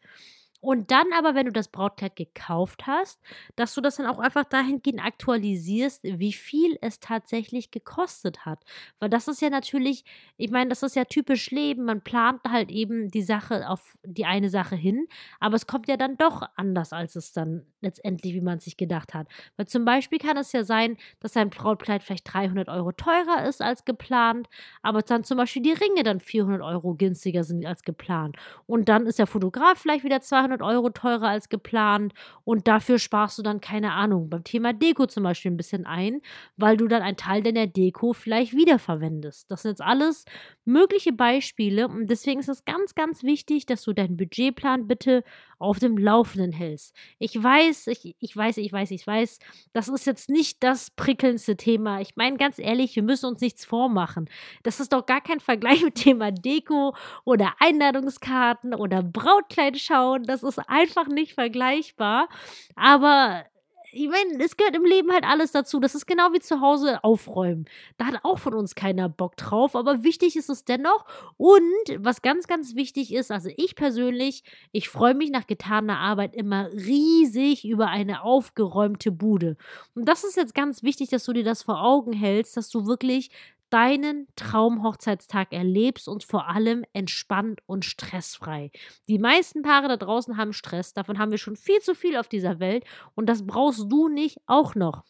Und 0.60 0.90
dann 0.90 1.06
aber, 1.16 1.34
wenn 1.36 1.46
du 1.46 1.52
das 1.52 1.68
Brautkleid 1.68 2.16
gekauft 2.16 2.86
hast, 2.86 3.20
dass 3.54 3.74
du 3.74 3.80
das 3.80 3.96
dann 3.96 4.06
auch 4.06 4.18
einfach 4.18 4.44
dahingehend 4.44 5.04
aktualisierst, 5.04 6.02
wie 6.02 6.32
viel 6.32 6.76
es 6.80 6.98
tatsächlich 6.98 7.70
gekostet 7.70 8.44
hat. 8.44 8.64
Weil 8.98 9.08
das 9.08 9.28
ist 9.28 9.40
ja 9.40 9.50
natürlich, 9.50 10.04
ich 10.36 10.50
meine, 10.50 10.68
das 10.70 10.82
ist 10.82 10.96
ja 10.96 11.04
typisch 11.04 11.52
Leben. 11.52 11.84
Man 11.84 12.02
plant 12.02 12.40
halt 12.48 12.70
eben 12.72 13.08
die 13.08 13.22
Sache 13.22 13.68
auf 13.68 13.96
die 14.04 14.24
eine 14.24 14.50
Sache 14.50 14.74
hin, 14.74 15.06
aber 15.38 15.54
es 15.54 15.68
kommt 15.68 15.86
ja 15.86 15.96
dann 15.96 16.16
doch 16.16 16.42
anders, 16.56 16.92
als 16.92 17.14
es 17.14 17.32
dann 17.32 17.64
letztendlich, 17.80 18.34
wie 18.34 18.40
man 18.40 18.58
sich 18.58 18.76
gedacht 18.76 19.14
hat. 19.14 19.28
Weil 19.56 19.68
zum 19.68 19.84
Beispiel 19.84 20.18
kann 20.18 20.36
es 20.36 20.50
ja 20.50 20.64
sein, 20.64 20.96
dass 21.20 21.36
ein 21.36 21.50
Brautkleid 21.50 22.02
vielleicht 22.02 22.32
300 22.32 22.68
Euro 22.68 22.90
teurer 22.90 23.46
ist 23.46 23.62
als 23.62 23.84
geplant, 23.84 24.48
aber 24.82 25.02
dann 25.02 25.22
zum 25.22 25.36
Beispiel 25.36 25.62
die 25.62 25.72
Ringe 25.72 26.02
dann 26.02 26.18
400 26.18 26.62
Euro 26.62 26.94
günstiger 26.94 27.44
sind 27.44 27.64
als 27.64 27.82
geplant. 27.82 28.36
Und 28.66 28.88
dann 28.88 29.06
ist 29.06 29.20
der 29.20 29.28
Fotograf 29.28 29.78
vielleicht 29.78 30.02
wieder 30.02 30.20
200 30.20 30.47
200 30.48 30.62
Euro 30.62 30.90
teurer 30.90 31.28
als 31.28 31.48
geplant 31.48 32.12
und 32.44 32.66
dafür 32.66 32.98
sparst 32.98 33.38
du 33.38 33.42
dann, 33.42 33.60
keine 33.60 33.92
Ahnung, 33.92 34.30
beim 34.30 34.44
Thema 34.44 34.72
Deko 34.72 35.06
zum 35.06 35.22
Beispiel 35.22 35.50
ein 35.50 35.56
bisschen 35.56 35.86
ein, 35.86 36.20
weil 36.56 36.76
du 36.76 36.88
dann 36.88 37.02
einen 37.02 37.16
Teil 37.16 37.42
deiner 37.42 37.66
Deko 37.66 38.12
vielleicht 38.12 38.54
wiederverwendest. 38.54 39.50
Das 39.50 39.62
sind 39.62 39.72
jetzt 39.72 39.82
alles 39.82 40.24
mögliche 40.64 41.12
Beispiele 41.12 41.88
und 41.88 42.08
deswegen 42.08 42.40
ist 42.40 42.48
es 42.48 42.64
ganz, 42.64 42.94
ganz 42.94 43.22
wichtig, 43.22 43.66
dass 43.66 43.82
du 43.82 43.92
deinen 43.92 44.16
Budgetplan 44.16 44.86
bitte 44.86 45.22
auf 45.58 45.78
dem 45.78 45.98
Laufenden 45.98 46.52
hältst. 46.52 46.94
Ich 47.18 47.40
weiß, 47.40 47.88
ich, 47.88 48.16
ich 48.18 48.36
weiß, 48.36 48.58
ich 48.58 48.72
weiß, 48.72 48.90
ich 48.90 49.06
weiß, 49.06 49.38
das 49.72 49.88
ist 49.88 50.06
jetzt 50.06 50.28
nicht 50.30 50.62
das 50.62 50.90
prickelndste 50.90 51.56
Thema. 51.56 52.00
Ich 52.00 52.16
meine, 52.16 52.36
ganz 52.36 52.58
ehrlich, 52.58 52.94
wir 52.96 53.02
müssen 53.02 53.26
uns 53.26 53.40
nichts 53.40 53.64
vormachen. 53.64 54.28
Das 54.62 54.80
ist 54.80 54.92
doch 54.92 55.06
gar 55.06 55.20
kein 55.20 55.40
Vergleich 55.40 55.82
mit 55.84 55.96
Thema 55.96 56.30
Deko 56.30 56.94
oder 57.24 57.54
Einladungskarten 57.58 58.74
oder 58.74 59.02
Brautkleid 59.02 59.78
schauen. 59.78 60.24
Das 60.24 60.42
ist 60.42 60.58
einfach 60.68 61.08
nicht 61.08 61.34
vergleichbar. 61.34 62.28
Aber 62.76 63.44
ich 63.90 64.08
meine, 64.08 64.42
es 64.44 64.56
gehört 64.56 64.76
im 64.76 64.84
Leben 64.84 65.12
halt 65.12 65.24
alles 65.24 65.52
dazu. 65.52 65.80
Das 65.80 65.94
ist 65.94 66.06
genau 66.06 66.32
wie 66.32 66.40
zu 66.40 66.60
Hause 66.60 67.02
aufräumen. 67.02 67.66
Da 67.96 68.06
hat 68.06 68.20
auch 68.22 68.38
von 68.38 68.54
uns 68.54 68.74
keiner 68.74 69.08
Bock 69.08 69.36
drauf, 69.36 69.74
aber 69.74 70.02
wichtig 70.02 70.36
ist 70.36 70.50
es 70.50 70.64
dennoch. 70.64 71.06
Und 71.36 71.62
was 71.98 72.20
ganz, 72.20 72.46
ganz 72.46 72.74
wichtig 72.74 73.14
ist, 73.14 73.30
also 73.30 73.50
ich 73.56 73.76
persönlich, 73.76 74.44
ich 74.72 74.88
freue 74.88 75.14
mich 75.14 75.30
nach 75.30 75.46
getaner 75.46 75.98
Arbeit 75.98 76.34
immer 76.34 76.70
riesig 76.72 77.66
über 77.66 77.88
eine 77.88 78.22
aufgeräumte 78.22 79.10
Bude. 79.10 79.56
Und 79.94 80.06
das 80.06 80.24
ist 80.24 80.36
jetzt 80.36 80.54
ganz 80.54 80.82
wichtig, 80.82 81.08
dass 81.08 81.24
du 81.24 81.32
dir 81.32 81.44
das 81.44 81.62
vor 81.62 81.82
Augen 81.82 82.12
hältst, 82.12 82.56
dass 82.56 82.68
du 82.68 82.86
wirklich 82.86 83.30
deinen 83.70 84.28
Traumhochzeitstag 84.36 85.52
erlebst 85.52 86.08
und 86.08 86.24
vor 86.24 86.48
allem 86.48 86.84
entspannt 86.92 87.60
und 87.66 87.84
stressfrei. 87.84 88.70
Die 89.08 89.18
meisten 89.18 89.62
Paare 89.62 89.88
da 89.88 89.96
draußen 89.96 90.36
haben 90.36 90.52
Stress, 90.52 90.94
davon 90.94 91.18
haben 91.18 91.30
wir 91.30 91.38
schon 91.38 91.56
viel 91.56 91.80
zu 91.80 91.94
viel 91.94 92.16
auf 92.16 92.28
dieser 92.28 92.60
Welt 92.60 92.84
und 93.14 93.26
das 93.28 93.46
brauchst 93.46 93.90
du 93.90 94.08
nicht 94.08 94.38
auch 94.46 94.74
noch. 94.74 95.04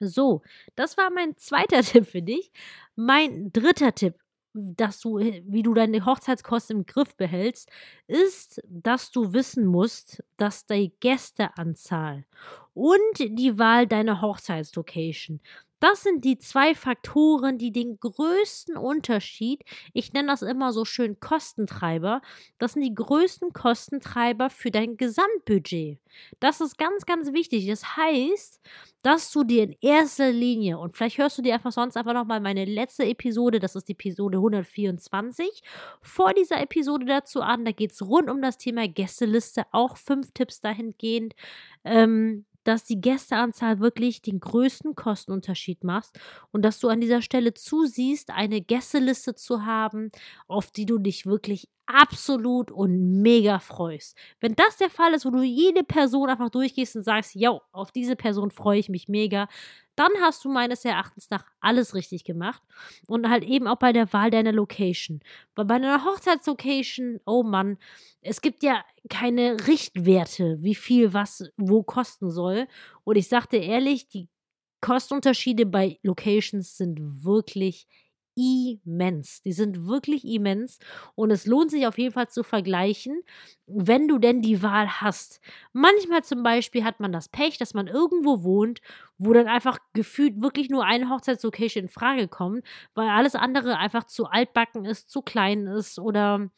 So, 0.00 0.42
das 0.74 0.96
war 0.96 1.10
mein 1.10 1.36
zweiter 1.36 1.82
Tipp 1.82 2.06
für 2.06 2.22
dich. 2.22 2.52
Mein 2.96 3.52
dritter 3.52 3.94
Tipp, 3.94 4.14
dass 4.54 5.00
du, 5.00 5.18
wie 5.18 5.62
du 5.62 5.74
deine 5.74 6.04
Hochzeitskosten 6.04 6.78
im 6.78 6.86
Griff 6.86 7.16
behältst, 7.16 7.70
ist, 8.06 8.60
dass 8.68 9.10
du 9.10 9.32
wissen 9.32 9.64
musst, 9.64 10.22
dass 10.36 10.66
die 10.66 10.92
Gästeanzahl 11.00 12.24
und 12.74 13.18
die 13.18 13.58
Wahl 13.58 13.86
deiner 13.86 14.20
Hochzeitslocation, 14.20 15.40
das 15.82 16.04
sind 16.04 16.24
die 16.24 16.38
zwei 16.38 16.76
Faktoren, 16.76 17.58
die 17.58 17.72
den 17.72 17.98
größten 17.98 18.76
Unterschied, 18.76 19.64
ich 19.92 20.12
nenne 20.12 20.28
das 20.28 20.42
immer 20.42 20.72
so 20.72 20.84
schön 20.84 21.18
Kostentreiber, 21.18 22.22
das 22.58 22.74
sind 22.74 22.82
die 22.82 22.94
größten 22.94 23.52
Kostentreiber 23.52 24.48
für 24.48 24.70
dein 24.70 24.96
Gesamtbudget. 24.96 25.98
Das 26.38 26.60
ist 26.60 26.78
ganz, 26.78 27.04
ganz 27.04 27.32
wichtig. 27.32 27.66
Das 27.66 27.96
heißt, 27.96 28.60
dass 29.02 29.32
du 29.32 29.42
dir 29.42 29.64
in 29.64 29.76
erster 29.80 30.30
Linie, 30.30 30.78
und 30.78 30.96
vielleicht 30.96 31.18
hörst 31.18 31.38
du 31.38 31.42
dir 31.42 31.54
einfach 31.54 31.72
sonst 31.72 31.96
einfach 31.96 32.14
nochmal 32.14 32.38
meine 32.38 32.64
letzte 32.64 33.04
Episode, 33.04 33.58
das 33.58 33.74
ist 33.74 33.88
die 33.88 33.92
Episode 33.92 34.38
124, 34.38 35.64
vor 36.00 36.32
dieser 36.32 36.60
Episode 36.60 37.06
dazu 37.06 37.40
an. 37.40 37.64
Da 37.64 37.72
geht 37.72 37.90
es 37.90 38.02
rund 38.02 38.30
um 38.30 38.40
das 38.40 38.56
Thema 38.56 38.86
Gästeliste, 38.86 39.64
auch 39.72 39.96
fünf 39.96 40.30
Tipps 40.30 40.60
dahingehend. 40.60 41.34
Ähm, 41.84 42.44
dass 42.64 42.84
die 42.84 43.00
Gästeanzahl 43.00 43.80
wirklich 43.80 44.22
den 44.22 44.40
größten 44.40 44.94
Kostenunterschied 44.94 45.84
macht 45.84 46.18
und 46.50 46.62
dass 46.62 46.78
du 46.80 46.88
an 46.88 47.00
dieser 47.00 47.22
Stelle 47.22 47.54
zusiehst, 47.54 48.30
eine 48.30 48.60
Gästeliste 48.60 49.34
zu 49.34 49.64
haben, 49.64 50.10
auf 50.48 50.70
die 50.70 50.86
du 50.86 50.98
dich 50.98 51.26
wirklich 51.26 51.68
absolut 51.92 52.70
und 52.70 53.22
mega 53.22 53.58
freust. 53.58 54.16
Wenn 54.40 54.54
das 54.54 54.76
der 54.76 54.90
Fall 54.90 55.14
ist, 55.14 55.24
wo 55.24 55.30
du 55.30 55.42
jede 55.42 55.84
Person 55.84 56.28
einfach 56.28 56.50
durchgehst 56.50 56.96
und 56.96 57.02
sagst, 57.02 57.34
ja, 57.34 57.58
auf 57.72 57.92
diese 57.92 58.16
Person 58.16 58.50
freue 58.50 58.78
ich 58.78 58.88
mich 58.88 59.08
mega, 59.08 59.48
dann 59.94 60.10
hast 60.20 60.44
du 60.44 60.50
meines 60.50 60.84
Erachtens 60.84 61.28
nach 61.30 61.44
alles 61.60 61.94
richtig 61.94 62.24
gemacht. 62.24 62.62
Und 63.06 63.28
halt 63.28 63.44
eben 63.44 63.66
auch 63.66 63.76
bei 63.76 63.92
der 63.92 64.12
Wahl 64.12 64.30
deiner 64.30 64.52
Location. 64.52 65.20
Weil 65.54 65.66
bei 65.66 65.74
einer 65.74 66.04
Hochzeitslocation, 66.04 67.20
oh 67.26 67.42
Mann, 67.42 67.78
es 68.22 68.40
gibt 68.40 68.62
ja 68.62 68.84
keine 69.10 69.56
Richtwerte, 69.66 70.58
wie 70.60 70.74
viel 70.74 71.12
was 71.12 71.50
wo 71.56 71.82
kosten 71.82 72.30
soll. 72.30 72.66
Und 73.04 73.16
ich 73.16 73.28
sagte 73.28 73.58
ehrlich, 73.58 74.08
die 74.08 74.28
Kostenunterschiede 74.80 75.66
bei 75.66 75.98
Locations 76.02 76.76
sind 76.76 77.24
wirklich 77.24 77.86
immens. 78.34 79.42
Die 79.42 79.52
sind 79.52 79.86
wirklich 79.86 80.24
immens 80.24 80.78
und 81.14 81.30
es 81.30 81.46
lohnt 81.46 81.70
sich 81.70 81.86
auf 81.86 81.98
jeden 81.98 82.12
Fall 82.12 82.28
zu 82.28 82.42
vergleichen, 82.42 83.22
wenn 83.66 84.08
du 84.08 84.18
denn 84.18 84.42
die 84.42 84.62
Wahl 84.62 85.00
hast. 85.00 85.40
Manchmal 85.72 86.24
zum 86.24 86.42
Beispiel 86.42 86.84
hat 86.84 87.00
man 87.00 87.12
das 87.12 87.28
Pech, 87.28 87.58
dass 87.58 87.74
man 87.74 87.86
irgendwo 87.86 88.42
wohnt, 88.42 88.80
wo 89.18 89.32
dann 89.32 89.48
einfach 89.48 89.78
gefühlt 89.92 90.40
wirklich 90.40 90.70
nur 90.70 90.84
eine 90.84 91.08
Hochzeitslocation 91.10 91.84
in 91.84 91.88
Frage 91.88 92.28
kommt, 92.28 92.64
weil 92.94 93.08
alles 93.08 93.34
andere 93.34 93.78
einfach 93.78 94.04
zu 94.04 94.26
altbacken 94.26 94.84
ist, 94.84 95.10
zu 95.10 95.22
klein 95.22 95.66
ist 95.66 95.98
oder 95.98 96.50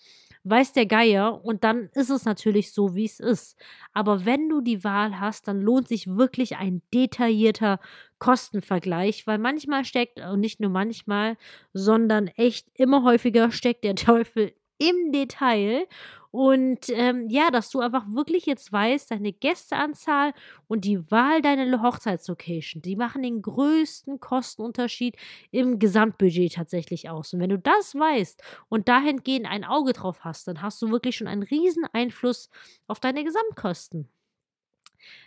weiß 0.45 0.73
der 0.73 0.87
Geier 0.87 1.43
und 1.45 1.65
dann 1.65 1.89
ist 1.95 2.11
es 2.11 2.25
natürlich 2.27 2.73
so, 2.73 2.95
wie 2.95 3.07
es 3.07 3.19
ist. 3.19 3.59
Aber 3.93 4.25
wenn 4.27 4.49
du 4.49 4.61
die 4.61 4.85
Wahl 4.85 5.19
hast, 5.19 5.49
dann 5.49 5.61
lohnt 5.61 5.89
sich 5.89 6.07
wirklich 6.07 6.57
ein 6.57 6.83
detaillierter 6.93 7.81
Kostenvergleich, 8.25 9.27
weil 9.27 9.37
manchmal 9.37 9.85
steckt, 9.85 10.19
und 10.19 10.41
nicht 10.41 10.59
nur 10.59 10.71
manchmal, 10.71 11.37
sondern 11.75 12.29
echt 12.29 12.67
immer 12.73 13.03
häufiger 13.03 13.51
steckt 13.51 13.85
der 13.85 13.97
Teufel 13.97 14.55
im 14.79 15.13
Detail. 15.13 15.87
Und 16.31 16.89
ähm, 16.89 17.29
ja, 17.29 17.51
dass 17.51 17.69
du 17.69 17.81
einfach 17.81 18.07
wirklich 18.09 18.47
jetzt 18.47 18.73
weißt, 18.73 19.11
deine 19.11 19.35
Gästeanzahl 19.35 20.33
und 20.69 20.87
die 20.87 21.11
Wahl 21.11 21.43
deiner 21.43 21.83
Hochzeitslocation, 21.83 22.81
die 22.81 22.97
machen 22.97 23.23
den 23.23 23.43
größten 23.43 24.19
Kostenunterschied 24.21 25.17
im 25.51 25.79
Gesamtbudget 25.79 26.55
tatsächlich 26.55 27.11
aus. 27.11 27.35
Und 27.35 27.41
wenn 27.41 27.51
du 27.51 27.59
das 27.59 27.95
weißt 27.95 28.43
und 28.71 28.89
dahingehend 28.89 29.47
ein 29.47 29.65
Auge 29.65 29.93
drauf 29.93 30.25
hast, 30.25 30.49
dann 30.49 30.63
hast 30.63 30.81
du 30.81 30.91
wirklich 30.91 31.15
schon 31.15 31.29
einen 31.29 31.43
riesen 31.43 31.85
Einfluss 31.93 32.49
auf 32.87 33.01
deine 33.01 33.23
Gesamtkosten. 33.23 34.09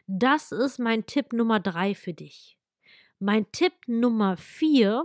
Das 0.07 0.51
ist 0.51 0.79
mein 0.79 1.05
Tipp 1.05 1.31
Nummer 1.31 1.59
drei 1.59 1.93
für 1.93 2.13
dich. 2.13 2.57
Mein 3.19 3.51
Tipp 3.51 3.73
Nummer 3.87 4.37
vier 4.37 5.03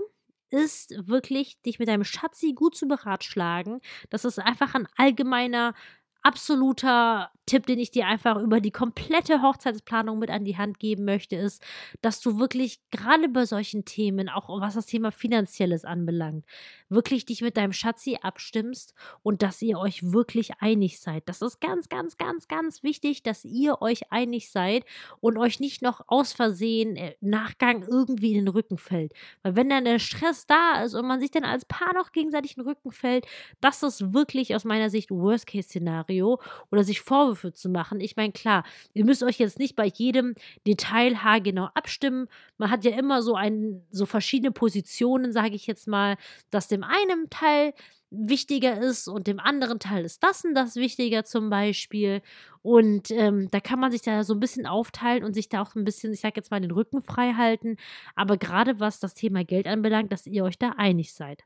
ist 0.51 0.95
wirklich, 1.09 1.61
dich 1.63 1.79
mit 1.79 1.89
deinem 1.89 2.05
Schatzi 2.05 2.53
gut 2.53 2.77
zu 2.77 2.87
beratschlagen. 2.87 3.81
Das 4.11 4.25
ist 4.25 4.39
einfach 4.39 4.75
ein 4.75 4.87
allgemeiner, 4.97 5.75
absoluter 6.23 7.31
Tipp, 7.47 7.67
den 7.67 7.79
ich 7.79 7.91
dir 7.91 8.07
einfach 8.07 8.37
über 8.37 8.61
die 8.61 8.71
komplette 8.71 9.43
Hochzeitsplanung 9.43 10.19
mit 10.19 10.31
an 10.31 10.45
die 10.45 10.57
Hand 10.57 10.79
geben 10.79 11.05
möchte, 11.05 11.37
ist, 11.37 11.65
dass 12.01 12.21
du 12.21 12.39
wirklich 12.39 12.81
gerade 12.91 13.29
bei 13.29 13.45
solchen 13.45 13.85
Themen, 13.85 14.29
auch 14.29 14.49
was 14.61 14.75
das 14.75 14.87
Thema 14.87 15.11
Finanzielles 15.11 15.85
anbelangt, 15.85 16.45
wirklich 16.93 17.25
dich 17.27 17.43
mit 17.43 17.57
deinem 17.57 17.73
Schatzi 17.73 18.19
abstimmst 18.23 18.95
und 19.23 19.43
dass 19.43 19.61
ihr 19.61 19.79
euch 19.79 20.13
wirklich 20.13 20.53
einig 20.61 21.01
seid. 21.01 21.25
Das 21.27 21.43
ist 21.43 21.61
ganz, 21.61 21.89
ganz, 21.89 22.17
ganz, 22.17 22.49
ganz 22.49 22.83
wichtig, 22.83 23.23
dass 23.23 23.45
ihr 23.45 23.83
euch 23.83 24.13
einig 24.13 24.51
seid 24.51 24.85
und 25.21 25.37
euch 25.39 25.61
nicht 25.61 25.83
noch 25.83 26.03
aus 26.07 26.33
Versehen 26.33 26.97
im 26.97 27.13
Nachgang 27.21 27.83
irgendwie 27.83 28.33
in 28.35 28.45
den 28.45 28.49
Rücken 28.49 28.79
fällt. 28.79 29.13
Weil 29.43 29.57
wenn 29.57 29.69
dann 29.69 29.85
der 29.85 29.99
Stress 29.99 30.47
da 30.47 30.83
ist 30.83 30.95
und 30.95 31.07
man 31.07 31.21
sich 31.21 31.31
dann 31.31 31.45
als 31.45 31.65
Paar 31.65 31.93
noch 31.95 32.13
gegenseitig 32.13 32.57
in 32.57 32.63
den 32.63 32.69
Rücken 32.69 32.93
fällt, 32.93 33.27
das 33.61 33.83
ist 33.83 34.13
wirklich 34.13 34.55
aus 34.55 34.65
meiner 34.65 34.91
Sicht 34.91 35.11
Worst-Case-Szenario 35.11 36.41
oder 36.71 36.85
sich 36.85 37.01
Vorwürfe 37.01 37.33
Vorwürfe 37.33 37.53
zu 37.53 37.69
machen. 37.69 38.01
Ich 38.01 38.17
meine, 38.17 38.33
klar, 38.33 38.65
ihr 38.95 39.05
müsst 39.05 39.23
euch 39.23 39.39
jetzt 39.39 39.59
nicht 39.59 39.77
bei 39.77 39.87
jedem 39.87 40.35
Detail 40.67 41.23
haargenau 41.23 41.69
abstimmen. 41.75 42.29
Man 42.59 42.71
hat 42.71 42.85
ja 42.85 42.93
immer 42.93 43.23
so 43.23 43.35
ein, 43.35 43.83
so 43.91 44.07
verschiedene 44.07 44.53
Positionen, 44.53 45.33
sage 45.33 45.55
ich 45.55 45.67
jetzt 45.67 45.89
mal, 45.89 46.17
dass 46.51 46.69
dem 46.69 46.82
einen 46.85 47.31
Teil 47.31 47.75
wichtiger 48.11 48.79
ist 48.79 49.09
und 49.09 49.27
dem 49.27 49.41
anderen 49.41 49.79
Teil 49.79 50.05
ist 50.05 50.23
das 50.23 50.45
und 50.45 50.55
das 50.55 50.77
wichtiger 50.77 51.25
zum 51.25 51.49
Beispiel. 51.49 52.23
Und 52.61 53.11
ähm, 53.11 53.51
da 53.51 53.61
kann 53.61 53.81
man 53.81 53.91
sich 53.91 54.03
da 54.03 54.23
so 54.23 54.35
ein 54.35 54.41
bisschen 54.41 54.67
aufteilen 54.67 55.25
und 55.25 55.33
sich 55.35 55.49
da 55.49 55.63
auch 55.63 55.75
ein 55.75 55.85
bisschen, 55.85 56.13
ich 56.13 56.21
sage 56.21 56.35
jetzt 56.37 56.51
mal, 56.51 56.61
den 56.61 56.71
Rücken 56.71 57.03
frei 57.03 57.33
halten. 57.33 57.77
Aber 58.15 58.37
gerade 58.37 58.81
was 58.81 59.01
das 59.01 59.15
Thema 59.15 59.45
Geld 59.45 59.67
anbelangt, 59.67 60.13
dass 60.13 60.27
ihr 60.27 60.45
euch 60.45 60.59
da 60.59 60.71
einig 60.77 61.15
seid. 61.15 61.43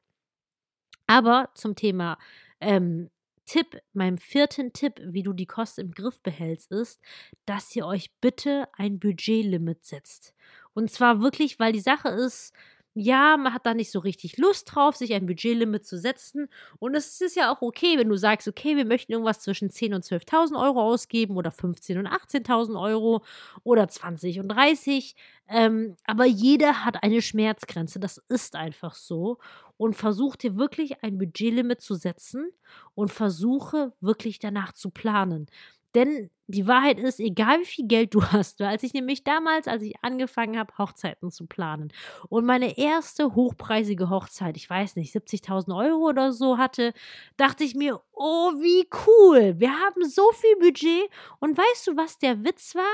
Aber 1.06 1.50
zum 1.54 1.76
Thema 1.76 2.18
ähm, 2.60 3.10
Tipp, 3.46 3.80
meinem 3.92 4.18
vierten 4.18 4.72
Tipp, 4.72 5.00
wie 5.04 5.22
du 5.22 5.32
die 5.32 5.46
Kosten 5.46 5.82
im 5.82 5.90
Griff 5.92 6.20
behältst, 6.20 6.72
ist, 6.72 7.00
dass 7.44 7.74
ihr 7.76 7.86
euch 7.86 8.10
bitte 8.20 8.66
ein 8.72 8.98
Budgetlimit 8.98 9.84
setzt. 9.84 10.34
Und 10.74 10.90
zwar 10.90 11.22
wirklich, 11.22 11.60
weil 11.60 11.72
die 11.72 11.80
Sache 11.80 12.08
ist, 12.08 12.52
ja, 12.98 13.36
man 13.36 13.52
hat 13.52 13.66
da 13.66 13.74
nicht 13.74 13.90
so 13.90 13.98
richtig 13.98 14.38
Lust 14.38 14.74
drauf, 14.74 14.96
sich 14.96 15.12
ein 15.12 15.26
Budgetlimit 15.26 15.86
zu 15.86 15.98
setzen. 15.98 16.48
Und 16.78 16.94
es 16.94 17.20
ist 17.20 17.36
ja 17.36 17.52
auch 17.52 17.60
okay, 17.60 17.98
wenn 17.98 18.08
du 18.08 18.16
sagst, 18.16 18.48
okay, 18.48 18.74
wir 18.74 18.86
möchten 18.86 19.12
irgendwas 19.12 19.40
zwischen 19.40 19.68
10.000 19.68 19.94
und 19.94 20.04
12.000 20.04 20.62
Euro 20.62 20.80
ausgeben 20.80 21.36
oder 21.36 21.50
15.000 21.50 21.98
und 21.98 22.08
18.000 22.08 22.80
Euro 22.80 23.22
oder 23.64 23.86
20 23.86 24.40
und 24.40 24.48
30. 24.48 25.14
Ähm, 25.46 25.96
aber 26.06 26.24
jeder 26.24 26.86
hat 26.86 27.02
eine 27.02 27.20
Schmerzgrenze. 27.20 28.00
Das 28.00 28.16
ist 28.28 28.56
einfach 28.56 28.94
so. 28.94 29.38
Und 29.76 29.94
versuch 29.94 30.36
dir 30.36 30.56
wirklich 30.56 31.02
ein 31.04 31.18
Budgetlimit 31.18 31.82
zu 31.82 31.96
setzen 31.96 32.50
und 32.94 33.12
versuche 33.12 33.92
wirklich 34.00 34.38
danach 34.38 34.72
zu 34.72 34.88
planen. 34.88 35.48
Denn 35.94 36.30
die 36.48 36.66
Wahrheit 36.66 36.98
ist, 36.98 37.20
egal 37.20 37.60
wie 37.60 37.64
viel 37.64 37.86
Geld 37.86 38.14
du 38.14 38.22
hast, 38.22 38.60
als 38.60 38.82
ich 38.82 38.94
nämlich 38.94 39.24
damals, 39.24 39.66
als 39.66 39.82
ich 39.82 39.94
angefangen 40.02 40.58
habe, 40.58 40.76
Hochzeiten 40.78 41.30
zu 41.30 41.46
planen 41.46 41.92
und 42.28 42.44
meine 42.44 42.78
erste 42.78 43.34
hochpreisige 43.34 44.10
Hochzeit, 44.10 44.56
ich 44.56 44.68
weiß 44.68 44.96
nicht, 44.96 45.14
70.000 45.14 45.76
Euro 45.76 46.08
oder 46.08 46.32
so 46.32 46.58
hatte, 46.58 46.92
dachte 47.36 47.64
ich 47.64 47.74
mir, 47.74 48.00
oh, 48.12 48.52
wie 48.60 48.88
cool, 49.06 49.54
wir 49.58 49.70
haben 49.70 50.08
so 50.08 50.22
viel 50.32 50.56
Budget. 50.56 51.10
Und 51.38 51.56
weißt 51.56 51.86
du, 51.86 51.96
was 51.96 52.18
der 52.18 52.44
Witz 52.44 52.74
war? 52.74 52.84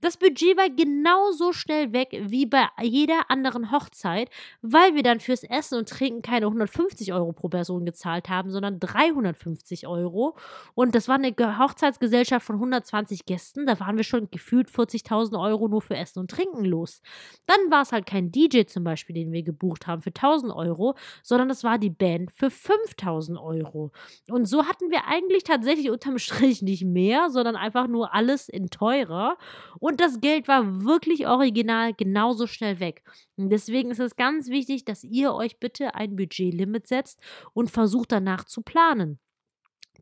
Das 0.00 0.16
Budget 0.16 0.56
war 0.56 0.68
genauso 0.68 1.52
schnell 1.52 1.92
weg 1.92 2.08
wie 2.26 2.44
bei 2.44 2.66
jeder 2.82 3.30
anderen 3.30 3.70
Hochzeit, 3.70 4.30
weil 4.62 4.94
wir 4.94 5.02
dann 5.02 5.20
fürs 5.20 5.44
Essen 5.44 5.78
und 5.78 5.88
Trinken 5.88 6.22
keine 6.22 6.46
150 6.46 7.12
Euro 7.12 7.32
pro 7.32 7.48
Person 7.48 7.84
gezahlt 7.84 8.28
haben, 8.28 8.50
sondern 8.50 8.80
350 8.80 9.86
Euro. 9.86 10.36
Und 10.74 10.94
das 10.94 11.06
war 11.06 11.16
eine 11.16 11.34
Hochzeitsgesellschaft 11.58 12.44
von 12.44 12.56
120 12.56 12.93
20 12.94 13.26
Gästen, 13.26 13.66
da 13.66 13.80
waren 13.80 13.96
wir 13.96 14.04
schon 14.04 14.30
gefühlt 14.30 14.70
40.000 14.70 15.36
Euro 15.40 15.66
nur 15.66 15.82
für 15.82 15.96
Essen 15.96 16.20
und 16.20 16.30
Trinken 16.30 16.64
los. 16.64 17.02
Dann 17.44 17.58
war 17.68 17.82
es 17.82 17.90
halt 17.90 18.06
kein 18.06 18.30
DJ 18.30 18.66
zum 18.66 18.84
Beispiel, 18.84 19.16
den 19.16 19.32
wir 19.32 19.42
gebucht 19.42 19.88
haben 19.88 20.00
für 20.00 20.10
1.000 20.10 20.54
Euro, 20.54 20.94
sondern 21.24 21.50
es 21.50 21.64
war 21.64 21.78
die 21.78 21.90
Band 21.90 22.30
für 22.30 22.46
5.000 22.46 23.42
Euro. 23.42 23.90
Und 24.30 24.44
so 24.44 24.66
hatten 24.66 24.92
wir 24.92 25.08
eigentlich 25.08 25.42
tatsächlich 25.42 25.90
unterm 25.90 26.18
Strich 26.18 26.62
nicht 26.62 26.84
mehr, 26.84 27.30
sondern 27.30 27.56
einfach 27.56 27.88
nur 27.88 28.14
alles 28.14 28.48
in 28.48 28.70
teurer. 28.70 29.38
Und 29.80 30.00
das 30.00 30.20
Geld 30.20 30.46
war 30.46 30.84
wirklich 30.84 31.26
original 31.26 31.94
genauso 31.94 32.46
schnell 32.46 32.78
weg. 32.78 33.02
Und 33.36 33.50
deswegen 33.50 33.90
ist 33.90 33.98
es 33.98 34.14
ganz 34.14 34.50
wichtig, 34.50 34.84
dass 34.84 35.02
ihr 35.02 35.34
euch 35.34 35.58
bitte 35.58 35.96
ein 35.96 36.14
Budgetlimit 36.14 36.86
setzt 36.86 37.18
und 37.54 37.72
versucht 37.72 38.12
danach 38.12 38.44
zu 38.44 38.62
planen. 38.62 39.18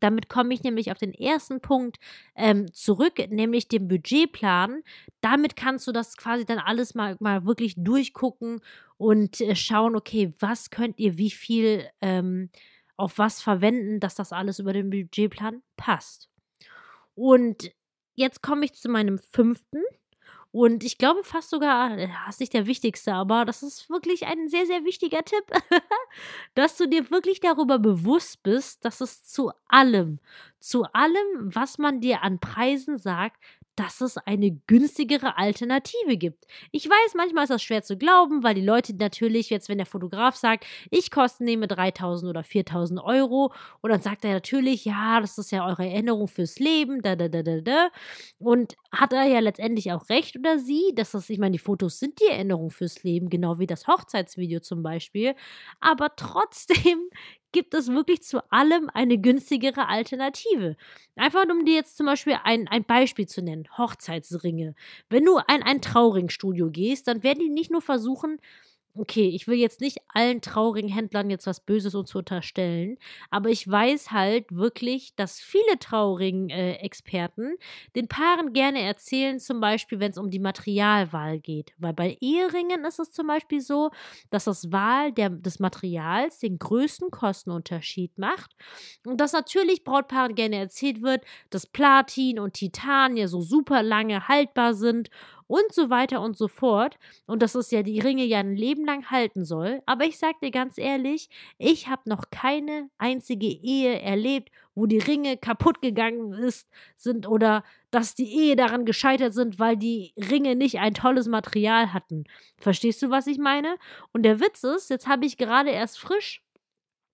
Damit 0.03 0.27
komme 0.27 0.53
ich 0.53 0.63
nämlich 0.63 0.91
auf 0.91 0.97
den 0.97 1.13
ersten 1.13 1.61
Punkt 1.61 1.97
ähm, 2.35 2.73
zurück, 2.73 3.13
nämlich 3.29 3.69
den 3.69 3.87
Budgetplan. 3.87 4.83
Damit 5.21 5.55
kannst 5.55 5.87
du 5.87 5.93
das 5.93 6.17
quasi 6.17 6.43
dann 6.43 6.59
alles 6.59 6.93
mal, 6.93 7.15
mal 7.21 7.45
wirklich 7.45 7.75
durchgucken 7.77 8.59
und 8.97 9.39
äh, 9.39 9.55
schauen, 9.55 9.95
okay, 9.95 10.33
was 10.39 10.69
könnt 10.71 10.99
ihr 10.99 11.17
wie 11.17 11.31
viel 11.31 11.87
ähm, 12.01 12.49
auf 12.97 13.17
was 13.17 13.41
verwenden, 13.41 14.01
dass 14.01 14.15
das 14.15 14.33
alles 14.33 14.59
über 14.59 14.73
den 14.73 14.89
Budgetplan 14.89 15.63
passt. 15.77 16.29
Und 17.15 17.71
jetzt 18.15 18.41
komme 18.41 18.65
ich 18.65 18.73
zu 18.73 18.89
meinem 18.89 19.19
fünften 19.19 19.83
und 20.53 20.83
ich 20.83 20.99
glaube 20.99 21.23
fast 21.23 21.49
sogar, 21.49 21.97
das 21.97 22.35
ist 22.35 22.39
nicht 22.39 22.53
der 22.53 22.67
wichtigste, 22.67 23.11
aber 23.11 23.43
das 23.43 23.63
ist 23.63 23.89
wirklich 23.89 24.27
ein 24.27 24.47
sehr, 24.47 24.67
sehr 24.67 24.85
wichtiger 24.85 25.25
Tipp, 25.25 25.45
dass 26.53 26.77
du 26.77 26.87
dir 26.87 27.09
wirklich 27.09 27.39
darüber 27.39 27.79
bewusst 27.79 28.43
bist, 28.43 28.85
dass 28.85 29.01
es 29.01 29.23
zu 29.23 29.51
allem, 29.67 30.19
zu 30.59 30.83
allem, 30.93 31.55
was 31.55 31.79
man 31.79 32.01
dir 32.01 32.21
an 32.21 32.37
Preisen 32.39 32.99
sagt, 32.99 33.43
dass 33.75 34.01
es 34.01 34.17
eine 34.17 34.51
günstigere 34.67 35.37
Alternative 35.37 36.17
gibt. 36.17 36.45
Ich 36.71 36.87
weiß, 36.87 37.15
manchmal 37.15 37.43
ist 37.43 37.49
das 37.49 37.63
schwer 37.63 37.83
zu 37.83 37.97
glauben, 37.97 38.43
weil 38.43 38.55
die 38.55 38.61
Leute 38.61 38.95
natürlich, 38.95 39.49
jetzt 39.49 39.69
wenn 39.69 39.77
der 39.77 39.87
Fotograf 39.87 40.35
sagt, 40.35 40.65
ich 40.91 41.11
koste 41.11 41.43
nehme 41.43 41.67
3000 41.67 42.29
oder 42.29 42.43
4000 42.43 42.99
Euro 43.03 43.53
und 43.81 43.89
dann 43.89 44.01
sagt 44.01 44.25
er 44.25 44.33
natürlich, 44.33 44.85
ja, 44.85 45.19
das 45.19 45.37
ist 45.37 45.51
ja 45.51 45.65
eure 45.65 45.87
Erinnerung 45.87 46.27
fürs 46.27 46.59
Leben, 46.59 47.01
da, 47.01 47.15
da, 47.15 47.27
da, 47.27 47.43
da, 47.43 47.61
da. 47.61 47.89
Und 48.39 48.75
hat 48.91 49.13
er 49.13 49.25
ja 49.25 49.39
letztendlich 49.39 49.91
auch 49.91 50.09
recht 50.09 50.37
oder 50.37 50.59
sie, 50.59 50.93
dass 50.95 51.11
das, 51.11 51.29
ich 51.29 51.39
meine, 51.39 51.53
die 51.53 51.59
Fotos 51.59 51.99
sind 51.99 52.19
die 52.19 52.31
Erinnerung 52.31 52.69
fürs 52.69 53.03
Leben, 53.03 53.29
genau 53.29 53.59
wie 53.59 53.67
das 53.67 53.87
Hochzeitsvideo 53.87 54.59
zum 54.59 54.83
Beispiel. 54.83 55.35
Aber 55.79 56.15
trotzdem 56.15 57.09
gibt 57.53 57.73
es 57.73 57.87
wirklich 57.87 58.21
zu 58.23 58.39
allem 58.51 58.89
eine 58.93 59.17
günstigere 59.17 59.87
Alternative. 59.87 60.75
Einfach 61.15 61.45
um 61.49 61.63
dir 61.63 61.75
jetzt 61.75 61.95
zum 61.95 62.07
Beispiel 62.07 62.37
ein, 62.43 62.67
ein 62.67 62.83
Beispiel 62.83 63.27
zu 63.27 63.41
nennen: 63.41 63.69
Hochzeitsringe. 63.77 64.75
Wenn 65.09 65.23
du 65.23 65.37
in 65.37 65.63
ein 65.63 65.81
Trauringstudio 65.81 66.69
gehst, 66.69 67.07
dann 67.07 67.23
werden 67.23 67.39
die 67.39 67.49
nicht 67.49 67.71
nur 67.71 67.81
versuchen, 67.81 68.39
okay, 68.95 69.27
ich 69.29 69.47
will 69.47 69.57
jetzt 69.57 69.81
nicht 69.81 69.97
allen 70.07 70.41
traurigen 70.41 70.89
Händlern 70.89 71.29
jetzt 71.29 71.47
was 71.47 71.59
Böses 71.59 71.95
uns 71.95 72.13
unterstellen, 72.13 72.97
aber 73.31 73.49
ich 73.49 73.67
weiß 73.67 74.11
halt 74.11 74.55
wirklich, 74.55 75.15
dass 75.15 75.39
viele 75.39 75.79
traurigen 75.79 76.49
äh, 76.49 76.73
Experten 76.75 77.55
den 77.95 78.07
Paaren 78.07 78.53
gerne 78.53 78.81
erzählen, 78.81 79.39
zum 79.39 79.59
Beispiel, 79.59 79.99
wenn 79.99 80.11
es 80.11 80.17
um 80.17 80.29
die 80.29 80.39
Materialwahl 80.39 81.39
geht. 81.39 81.73
Weil 81.77 81.93
bei 81.93 82.17
Eheringen 82.21 82.85
ist 82.85 82.99
es 82.99 83.11
zum 83.11 83.27
Beispiel 83.27 83.61
so, 83.61 83.89
dass 84.29 84.43
das 84.43 84.71
Wahl 84.71 85.11
der, 85.11 85.29
des 85.29 85.59
Materials 85.59 86.39
den 86.39 86.59
größten 86.59 87.09
Kostenunterschied 87.09 88.17
macht 88.17 88.55
und 89.05 89.19
dass 89.19 89.33
natürlich 89.33 89.83
Brautpaaren 89.83 90.35
gerne 90.35 90.57
erzählt 90.57 91.01
wird, 91.01 91.23
dass 91.49 91.65
Platin 91.65 92.39
und 92.39 92.53
Titan 92.53 93.17
ja 93.17 93.27
so 93.27 93.41
super 93.41 93.81
lange 93.81 94.27
haltbar 94.27 94.75
sind 94.75 95.09
und 95.53 95.71
so 95.71 95.91
weiter 95.91 96.19
und 96.21 96.35
so 96.35 96.47
fort. 96.47 96.97
Und 97.27 97.43
dass 97.43 97.53
es 97.53 97.69
ja 97.69 97.83
die 97.83 97.99
Ringe 97.99 98.23
ja 98.23 98.39
ein 98.39 98.55
Leben 98.55 98.85
lang 98.85 99.11
halten 99.11 99.45
soll. 99.45 99.83
Aber 99.85 100.03
ich 100.03 100.17
sag 100.17 100.39
dir 100.39 100.49
ganz 100.49 100.79
ehrlich, 100.79 101.29
ich 101.59 101.87
habe 101.87 102.09
noch 102.09 102.31
keine 102.31 102.89
einzige 102.97 103.45
Ehe 103.45 104.01
erlebt, 104.01 104.49
wo 104.73 104.87
die 104.87 104.97
Ringe 104.97 105.37
kaputt 105.37 105.79
gegangen 105.79 106.33
ist, 106.33 106.67
sind 106.95 107.27
oder 107.27 107.63
dass 107.91 108.15
die 108.15 108.35
Ehe 108.35 108.55
daran 108.55 108.83
gescheitert 108.83 109.35
sind, 109.35 109.59
weil 109.59 109.77
die 109.77 110.15
Ringe 110.17 110.55
nicht 110.55 110.79
ein 110.79 110.95
tolles 110.95 111.27
Material 111.27 111.93
hatten. 111.93 112.23
Verstehst 112.57 113.03
du, 113.03 113.11
was 113.11 113.27
ich 113.27 113.37
meine? 113.37 113.75
Und 114.11 114.23
der 114.23 114.39
Witz 114.39 114.63
ist, 114.63 114.89
jetzt 114.89 115.05
habe 115.05 115.27
ich 115.27 115.37
gerade 115.37 115.69
erst 115.69 115.99
frisch 115.99 116.41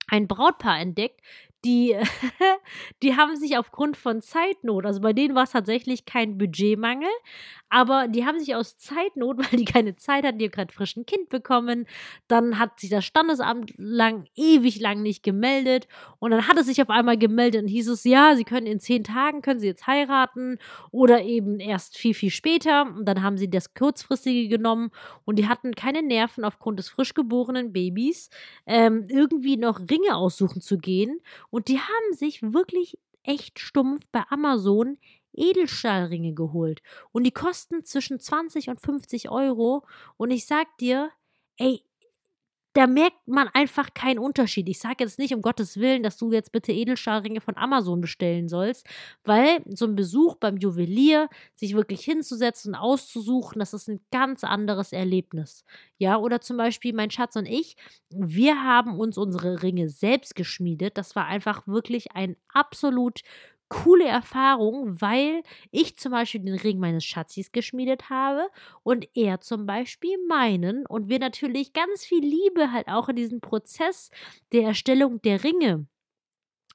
ein 0.07 0.27
Brautpaar 0.27 0.79
entdeckt, 0.79 1.21
die, 1.65 1.95
die 3.03 3.15
haben 3.15 3.35
sich 3.35 3.57
aufgrund 3.57 3.97
von 3.97 4.21
Zeitnot, 4.21 4.85
also 4.85 5.01
bei 5.01 5.13
denen 5.13 5.35
war 5.35 5.43
es 5.43 5.51
tatsächlich 5.51 6.05
kein 6.05 6.37
Budgetmangel, 6.37 7.09
aber 7.69 8.07
die 8.07 8.25
haben 8.25 8.39
sich 8.39 8.55
aus 8.55 8.77
Zeitnot, 8.77 9.37
weil 9.51 9.59
die 9.59 9.65
keine 9.65 9.95
Zeit 9.95 10.25
hatten, 10.25 10.39
die 10.39 10.45
haben 10.45 10.51
gerade 10.51 10.73
frisch 10.73 10.95
ein 10.95 11.05
Kind 11.05 11.29
bekommen, 11.29 11.85
dann 12.27 12.59
hat 12.59 12.79
sich 12.79 12.89
das 12.89 13.05
Standesamt 13.05 13.73
lang, 13.77 14.25
ewig 14.35 14.79
lang 14.79 15.01
nicht 15.01 15.23
gemeldet 15.23 15.87
und 16.19 16.31
dann 16.31 16.47
hat 16.47 16.57
es 16.57 16.67
sich 16.67 16.81
auf 16.81 16.89
einmal 16.89 17.17
gemeldet 17.17 17.63
und 17.63 17.67
hieß 17.67 17.89
es, 17.89 18.03
ja, 18.03 18.35
sie 18.35 18.43
können 18.45 18.67
in 18.67 18.79
zehn 18.79 19.03
Tagen, 19.03 19.41
können 19.41 19.59
sie 19.59 19.67
jetzt 19.67 19.87
heiraten 19.87 20.57
oder 20.91 21.21
eben 21.23 21.59
erst 21.59 21.97
viel, 21.97 22.13
viel 22.13 22.31
später 22.31 22.83
und 22.83 23.05
dann 23.05 23.21
haben 23.21 23.37
sie 23.37 23.49
das 23.49 23.73
kurzfristige 23.73 24.47
genommen 24.47 24.91
und 25.25 25.37
die 25.37 25.47
hatten 25.47 25.75
keine 25.75 26.01
Nerven 26.01 26.43
aufgrund 26.45 26.79
des 26.79 26.89
frisch 26.89 27.13
geborenen 27.13 27.73
Babys, 27.73 28.29
ähm, 28.65 29.05
irgendwie 29.09 29.57
noch 29.57 29.79
Ringe 29.79 30.15
aussuchen 30.15 30.61
zu 30.61 30.77
gehen 30.77 31.19
und 31.49 31.67
die 31.67 31.79
haben 31.79 32.13
sich 32.13 32.41
wirklich 32.41 32.97
echt 33.23 33.59
stumpf 33.59 34.05
bei 34.11 34.23
Amazon 34.29 34.97
Edelstahlringe 35.33 36.33
geholt. 36.33 36.81
Und 37.11 37.23
die 37.23 37.31
kosten 37.31 37.83
zwischen 37.85 38.19
20 38.19 38.69
und 38.69 38.79
50 38.79 39.29
Euro. 39.29 39.85
Und 40.17 40.31
ich 40.31 40.45
sag 40.45 40.77
dir, 40.77 41.11
ey, 41.57 41.83
da 42.73 42.87
merkt 42.87 43.27
man 43.27 43.47
einfach 43.53 43.93
keinen 43.93 44.19
Unterschied. 44.19 44.69
Ich 44.69 44.79
sage 44.79 45.03
jetzt 45.03 45.17
nicht 45.17 45.33
um 45.33 45.41
Gottes 45.41 45.77
Willen, 45.77 46.03
dass 46.03 46.17
du 46.17 46.31
jetzt 46.31 46.51
bitte 46.51 46.71
Edelstahlringe 46.71 47.41
von 47.41 47.57
Amazon 47.57 47.99
bestellen 47.99 48.47
sollst, 48.47 48.85
weil 49.23 49.61
so 49.67 49.85
ein 49.85 49.95
Besuch 49.95 50.35
beim 50.35 50.57
Juwelier, 50.57 51.29
sich 51.55 51.73
wirklich 51.75 52.01
hinzusetzen 52.01 52.73
und 52.73 52.79
auszusuchen, 52.79 53.59
das 53.59 53.73
ist 53.73 53.87
ein 53.89 54.01
ganz 54.11 54.43
anderes 54.43 54.93
Erlebnis. 54.93 55.63
Ja, 55.97 56.17
oder 56.17 56.41
zum 56.41 56.57
Beispiel 56.57 56.93
mein 56.93 57.11
Schatz 57.11 57.35
und 57.35 57.47
ich, 57.47 57.75
wir 58.09 58.63
haben 58.63 58.99
uns 58.99 59.17
unsere 59.17 59.63
Ringe 59.63 59.89
selbst 59.89 60.35
geschmiedet. 60.35 60.97
Das 60.97 61.15
war 61.15 61.25
einfach 61.25 61.67
wirklich 61.67 62.11
ein 62.13 62.35
absolut 62.53 63.21
coole 63.69 64.05
Erfahrung, 64.07 64.99
weil 65.01 65.43
ich 65.71 65.97
zum 65.97 66.11
Beispiel 66.11 66.41
den 66.41 66.55
Ring 66.55 66.79
meines 66.79 67.05
Schatzis 67.05 67.51
geschmiedet 67.51 68.09
habe 68.09 68.49
und 68.83 69.07
er 69.15 69.41
zum 69.41 69.65
Beispiel 69.65 70.17
meinen 70.27 70.85
und 70.87 71.09
wir 71.09 71.19
natürlich 71.19 71.73
ganz 71.73 72.03
viel 72.05 72.23
Liebe 72.23 72.71
halt 72.71 72.87
auch 72.87 73.09
in 73.09 73.15
diesen 73.15 73.41
Prozess 73.41 74.09
der 74.51 74.63
Erstellung 74.63 75.21
der 75.21 75.43
Ringe 75.43 75.87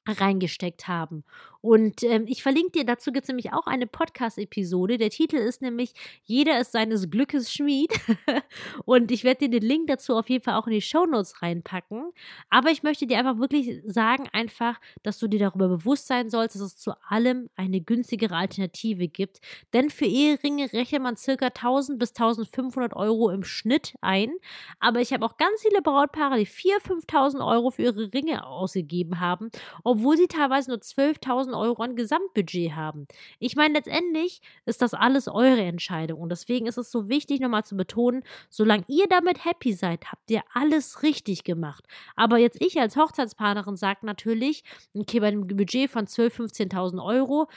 reingesteckt 0.07 0.89
haben. 0.89 1.25
Und 1.65 2.03
ähm, 2.03 2.27
ich 2.29 2.43
verlinke 2.43 2.73
dir, 2.73 2.85
dazu 2.85 3.11
gibt 3.11 3.25
es 3.25 3.29
nämlich 3.29 3.55
auch 3.55 3.67
eine 3.67 3.87
Podcast-Episode. 3.87 4.99
Der 4.99 5.09
Titel 5.09 5.37
ist 5.37 5.63
nämlich 5.63 5.95
Jeder 6.25 6.61
ist 6.61 6.73
seines 6.73 7.09
Glückes 7.09 7.51
Schmied. 7.51 7.91
und 8.85 9.11
ich 9.11 9.25
werde 9.25 9.49
dir 9.49 9.61
den 9.61 9.67
Link 9.67 9.87
dazu 9.87 10.15
auf 10.15 10.29
jeden 10.29 10.45
Fall 10.45 10.57
auch 10.57 10.67
in 10.67 10.75
die 10.75 10.83
Show 10.83 11.07
Notes 11.07 11.41
reinpacken. 11.41 12.13
Aber 12.51 12.71
ich 12.71 12.83
möchte 12.83 13.07
dir 13.07 13.19
einfach 13.19 13.39
wirklich 13.39 13.81
sagen, 13.87 14.29
einfach, 14.35 14.79
dass 15.03 15.19
du 15.19 15.27
dir 15.27 15.39
darüber 15.39 15.69
bewusst 15.69 16.07
sein 16.07 16.29
sollst, 16.29 16.55
dass 16.55 16.61
es 16.61 16.77
zu 16.77 16.93
allem 17.09 17.49
eine 17.57 17.81
günstigere 17.81 18.37
Alternative 18.37 19.09
gibt. 19.09 19.41
Denn 19.73 19.89
für 19.89 20.05
Eheringe 20.05 20.71
rechnet 20.71 21.01
man 21.01 21.17
circa 21.17 21.47
1000 21.47 21.99
bis 21.99 22.11
1500 22.11 22.95
Euro 22.95 23.31
im 23.31 23.43
Schnitt 23.43 23.95
ein. 24.03 24.35
Aber 24.81 25.01
ich 25.01 25.15
habe 25.15 25.25
auch 25.25 25.39
ganz 25.39 25.63
viele 25.63 25.81
Brautpaare, 25.81 26.37
die 26.37 26.47
4.000, 26.47 27.07
5.000 27.09 27.47
Euro 27.47 27.71
für 27.71 27.85
ihre 27.85 28.13
Ringe 28.13 28.47
ausgegeben 28.47 29.19
haben, 29.19 29.51
obwohl 29.83 30.19
sie 30.19 30.27
teilweise 30.27 30.69
nur 30.69 30.81
12.000 30.81 31.54
Euro 31.55 31.83
an 31.83 31.97
Gesamtbudget 31.97 32.75
haben. 32.75 33.07
Ich 33.39 33.57
meine, 33.57 33.75
letztendlich 33.75 34.41
ist 34.67 34.83
das 34.83 34.95
alles 34.95 35.29
eure 35.29 35.63
Entscheidung 35.63 36.21
und 36.21 36.29
deswegen 36.31 36.67
ist 36.67 36.79
es 36.79 36.91
so 36.91 37.09
wichtig, 37.09 37.41
nochmal 37.41 37.65
zu 37.65 37.77
betonen, 37.77 38.23
solange 38.51 38.85
ihr 38.89 39.07
damit 39.09 39.45
happy 39.45 39.73
seid, 39.73 40.11
habt 40.11 40.31
ihr 40.31 40.43
alles 40.53 41.03
richtig 41.03 41.45
gemacht. 41.45 41.85
Aber 42.17 42.39
jetzt 42.39 42.61
ich 42.61 42.81
als 42.81 42.97
Hochzeitspartnerin 42.97 43.77
sage 43.77 44.07
natürlich, 44.07 44.65
okay, 44.95 45.21
bei 45.21 45.29
einem 45.29 45.47
Budget 45.47 45.91
von 45.91 46.07
12.000, 46.07 46.71
15.000 46.73 47.05
Euro 47.05 47.49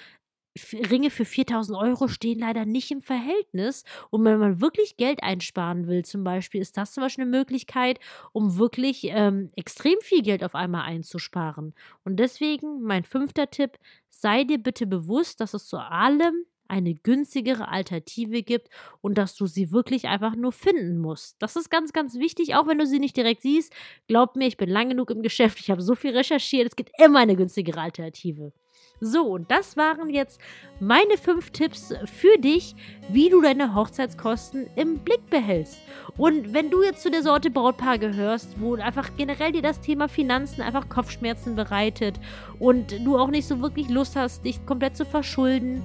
Ringe 0.91 1.09
für 1.09 1.25
4000 1.25 1.77
Euro 1.77 2.07
stehen 2.07 2.39
leider 2.39 2.65
nicht 2.65 2.91
im 2.91 3.01
Verhältnis. 3.01 3.83
Und 4.09 4.25
wenn 4.25 4.39
man 4.39 4.61
wirklich 4.61 4.97
Geld 4.97 5.23
einsparen 5.23 5.87
will, 5.87 6.03
zum 6.05 6.23
Beispiel, 6.23 6.61
ist 6.61 6.77
das 6.77 6.93
zum 6.93 7.01
Beispiel 7.03 7.23
eine 7.23 7.31
Möglichkeit, 7.31 7.99
um 8.31 8.57
wirklich 8.57 9.05
ähm, 9.05 9.49
extrem 9.55 9.99
viel 10.01 10.21
Geld 10.21 10.43
auf 10.43 10.55
einmal 10.55 10.83
einzusparen. 10.83 11.73
Und 12.03 12.17
deswegen 12.17 12.81
mein 12.81 13.03
fünfter 13.03 13.49
Tipp, 13.49 13.77
sei 14.09 14.43
dir 14.43 14.57
bitte 14.57 14.87
bewusst, 14.87 15.39
dass 15.39 15.53
es 15.53 15.67
zu 15.67 15.77
allem 15.77 16.45
eine 16.67 16.93
günstigere 16.93 17.67
Alternative 17.69 18.43
gibt 18.43 18.69
und 19.01 19.17
dass 19.17 19.35
du 19.35 19.45
sie 19.47 19.71
wirklich 19.71 20.07
einfach 20.07 20.35
nur 20.35 20.51
finden 20.51 20.97
musst. 20.97 21.35
Das 21.39 21.55
ist 21.55 21.69
ganz, 21.69 21.93
ganz 21.93 22.15
wichtig, 22.15 22.55
auch 22.55 22.67
wenn 22.67 22.77
du 22.77 22.85
sie 22.85 22.99
nicht 22.99 23.15
direkt 23.15 23.41
siehst. 23.41 23.73
Glaub 24.07 24.35
mir, 24.35 24.47
ich 24.47 24.57
bin 24.57 24.69
lang 24.69 24.89
genug 24.89 25.09
im 25.11 25.21
Geschäft, 25.21 25.59
ich 25.59 25.71
habe 25.71 25.81
so 25.81 25.95
viel 25.95 26.15
recherchiert, 26.15 26.67
es 26.67 26.75
gibt 26.75 26.91
immer 26.99 27.19
eine 27.19 27.35
günstigere 27.35 27.81
Alternative. 27.81 28.51
So, 28.99 29.23
und 29.23 29.51
das 29.51 29.77
waren 29.77 30.09
jetzt 30.09 30.41
meine 30.79 31.17
fünf 31.17 31.51
Tipps 31.51 31.93
für 32.05 32.37
dich, 32.39 32.75
wie 33.09 33.29
du 33.29 33.41
deine 33.41 33.75
Hochzeitskosten 33.75 34.67
im 34.75 34.99
Blick 34.99 35.29
behältst. 35.29 35.79
Und 36.17 36.53
wenn 36.53 36.71
du 36.71 36.81
jetzt 36.81 37.03
zu 37.03 37.11
der 37.11 37.21
Sorte 37.21 37.51
Brautpaar 37.51 37.99
gehörst, 37.99 38.59
wo 38.59 38.75
einfach 38.75 39.11
generell 39.15 39.51
dir 39.51 39.61
das 39.61 39.81
Thema 39.81 40.09
Finanzen 40.09 40.61
einfach 40.61 40.89
Kopfschmerzen 40.89 41.55
bereitet 41.55 42.19
und 42.57 42.91
du 43.05 43.19
auch 43.19 43.29
nicht 43.29 43.47
so 43.47 43.61
wirklich 43.61 43.87
Lust 43.89 44.15
hast, 44.15 44.43
dich 44.43 44.65
komplett 44.65 44.97
zu 44.97 45.05
verschulden, 45.05 45.83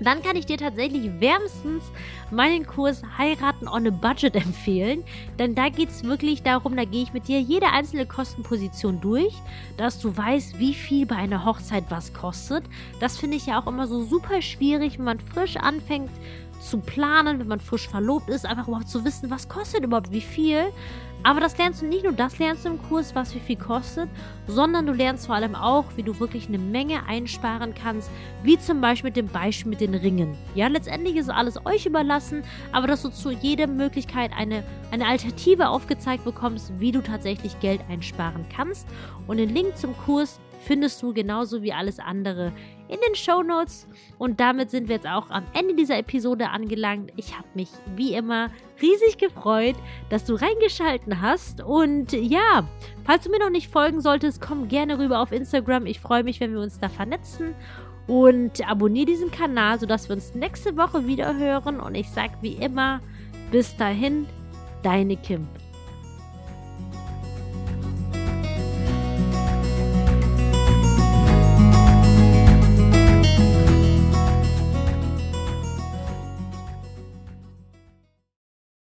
dann 0.00 0.22
kann 0.22 0.36
ich 0.36 0.46
dir 0.46 0.56
tatsächlich 0.56 1.10
wärmstens 1.20 1.84
meinen 2.30 2.66
Kurs 2.66 3.02
Heiraten 3.16 3.68
on 3.68 3.86
a 3.86 3.90
Budget 3.90 4.34
empfehlen. 4.36 5.04
Denn 5.38 5.54
da 5.54 5.68
geht 5.68 5.90
es 5.90 6.04
wirklich 6.04 6.42
darum, 6.42 6.76
da 6.76 6.84
gehe 6.84 7.02
ich 7.02 7.12
mit 7.12 7.28
dir 7.28 7.40
jede 7.40 7.66
einzelne 7.66 8.06
Kostenposition 8.06 9.00
durch, 9.00 9.34
dass 9.76 9.98
du 9.98 10.16
weißt, 10.16 10.58
wie 10.58 10.74
viel 10.74 11.06
bei 11.06 11.16
einer 11.16 11.44
Hochzeit 11.44 11.84
was 11.88 12.12
kostet. 12.12 12.64
Das 13.00 13.18
finde 13.18 13.36
ich 13.36 13.46
ja 13.46 13.60
auch 13.60 13.66
immer 13.66 13.86
so 13.86 14.04
super 14.04 14.42
schwierig, 14.42 14.98
wenn 14.98 15.04
man 15.04 15.20
frisch 15.20 15.56
anfängt 15.56 16.10
zu 16.60 16.78
planen, 16.78 17.38
wenn 17.38 17.48
man 17.48 17.60
frisch 17.60 17.88
verlobt 17.88 18.28
ist, 18.28 18.46
einfach 18.46 18.68
überhaupt 18.68 18.88
zu 18.88 19.04
wissen, 19.04 19.30
was 19.30 19.48
kostet 19.48 19.84
überhaupt 19.84 20.10
wie 20.10 20.20
viel. 20.20 20.72
Aber 21.24 21.40
das 21.40 21.58
lernst 21.58 21.82
du 21.82 21.86
nicht 21.86 22.04
nur 22.04 22.12
das 22.12 22.38
lernst 22.38 22.64
du 22.64 22.70
im 22.70 22.82
Kurs, 22.82 23.14
was 23.14 23.34
wie 23.34 23.40
viel 23.40 23.56
kostet, 23.56 24.08
sondern 24.46 24.86
du 24.86 24.92
lernst 24.92 25.26
vor 25.26 25.34
allem 25.34 25.56
auch, 25.56 25.84
wie 25.96 26.04
du 26.04 26.18
wirklich 26.20 26.46
eine 26.46 26.58
Menge 26.58 27.06
einsparen 27.06 27.74
kannst, 27.74 28.08
wie 28.44 28.56
zum 28.58 28.80
Beispiel 28.80 29.08
mit 29.08 29.16
dem 29.16 29.26
Beispiel 29.26 29.70
mit 29.70 29.80
den 29.80 29.94
Ringen. 29.94 30.36
Ja, 30.54 30.68
letztendlich 30.68 31.16
ist 31.16 31.28
alles 31.28 31.64
euch 31.66 31.86
überlassen, 31.86 32.44
aber 32.70 32.86
dass 32.86 33.02
du 33.02 33.08
zu 33.10 33.30
jeder 33.30 33.66
Möglichkeit 33.66 34.30
eine, 34.36 34.62
eine 34.92 35.06
Alternative 35.06 35.68
aufgezeigt 35.68 36.24
bekommst, 36.24 36.72
wie 36.78 36.92
du 36.92 37.02
tatsächlich 37.02 37.58
Geld 37.58 37.80
einsparen 37.88 38.46
kannst. 38.54 38.86
Und 39.26 39.38
den 39.38 39.50
Link 39.50 39.76
zum 39.76 39.96
Kurs 39.96 40.38
findest 40.60 41.02
du 41.02 41.12
genauso 41.12 41.62
wie 41.62 41.72
alles 41.72 41.98
andere 41.98 42.52
in 42.88 42.98
den 43.06 43.14
Show 43.14 43.42
Notes. 43.42 43.86
Und 44.18 44.40
damit 44.40 44.70
sind 44.70 44.88
wir 44.88 44.96
jetzt 44.96 45.06
auch 45.06 45.30
am 45.30 45.44
Ende 45.52 45.74
dieser 45.74 45.98
Episode 45.98 46.50
angelangt. 46.50 47.12
Ich 47.16 47.36
habe 47.36 47.48
mich 47.54 47.68
wie 47.96 48.14
immer 48.14 48.50
riesig 48.80 49.18
gefreut, 49.18 49.76
dass 50.10 50.24
du 50.24 50.34
reingeschalten 50.34 51.20
hast. 51.20 51.62
Und 51.62 52.12
ja, 52.12 52.66
falls 53.04 53.24
du 53.24 53.30
mir 53.30 53.38
noch 53.38 53.50
nicht 53.50 53.70
folgen 53.70 54.00
solltest, 54.00 54.40
komm 54.40 54.68
gerne 54.68 54.98
rüber 54.98 55.20
auf 55.20 55.32
Instagram. 55.32 55.86
Ich 55.86 56.00
freue 56.00 56.24
mich, 56.24 56.40
wenn 56.40 56.52
wir 56.52 56.60
uns 56.60 56.78
da 56.78 56.88
vernetzen. 56.88 57.54
Und 58.06 58.66
abonniere 58.68 59.06
diesen 59.06 59.30
Kanal, 59.30 59.78
sodass 59.78 60.08
wir 60.08 60.16
uns 60.16 60.34
nächste 60.34 60.76
Woche 60.76 61.06
wieder 61.06 61.36
hören. 61.36 61.78
Und 61.78 61.94
ich 61.94 62.08
sage 62.08 62.32
wie 62.40 62.54
immer, 62.54 63.00
bis 63.50 63.76
dahin, 63.76 64.26
deine 64.82 65.16
Kim. 65.16 65.46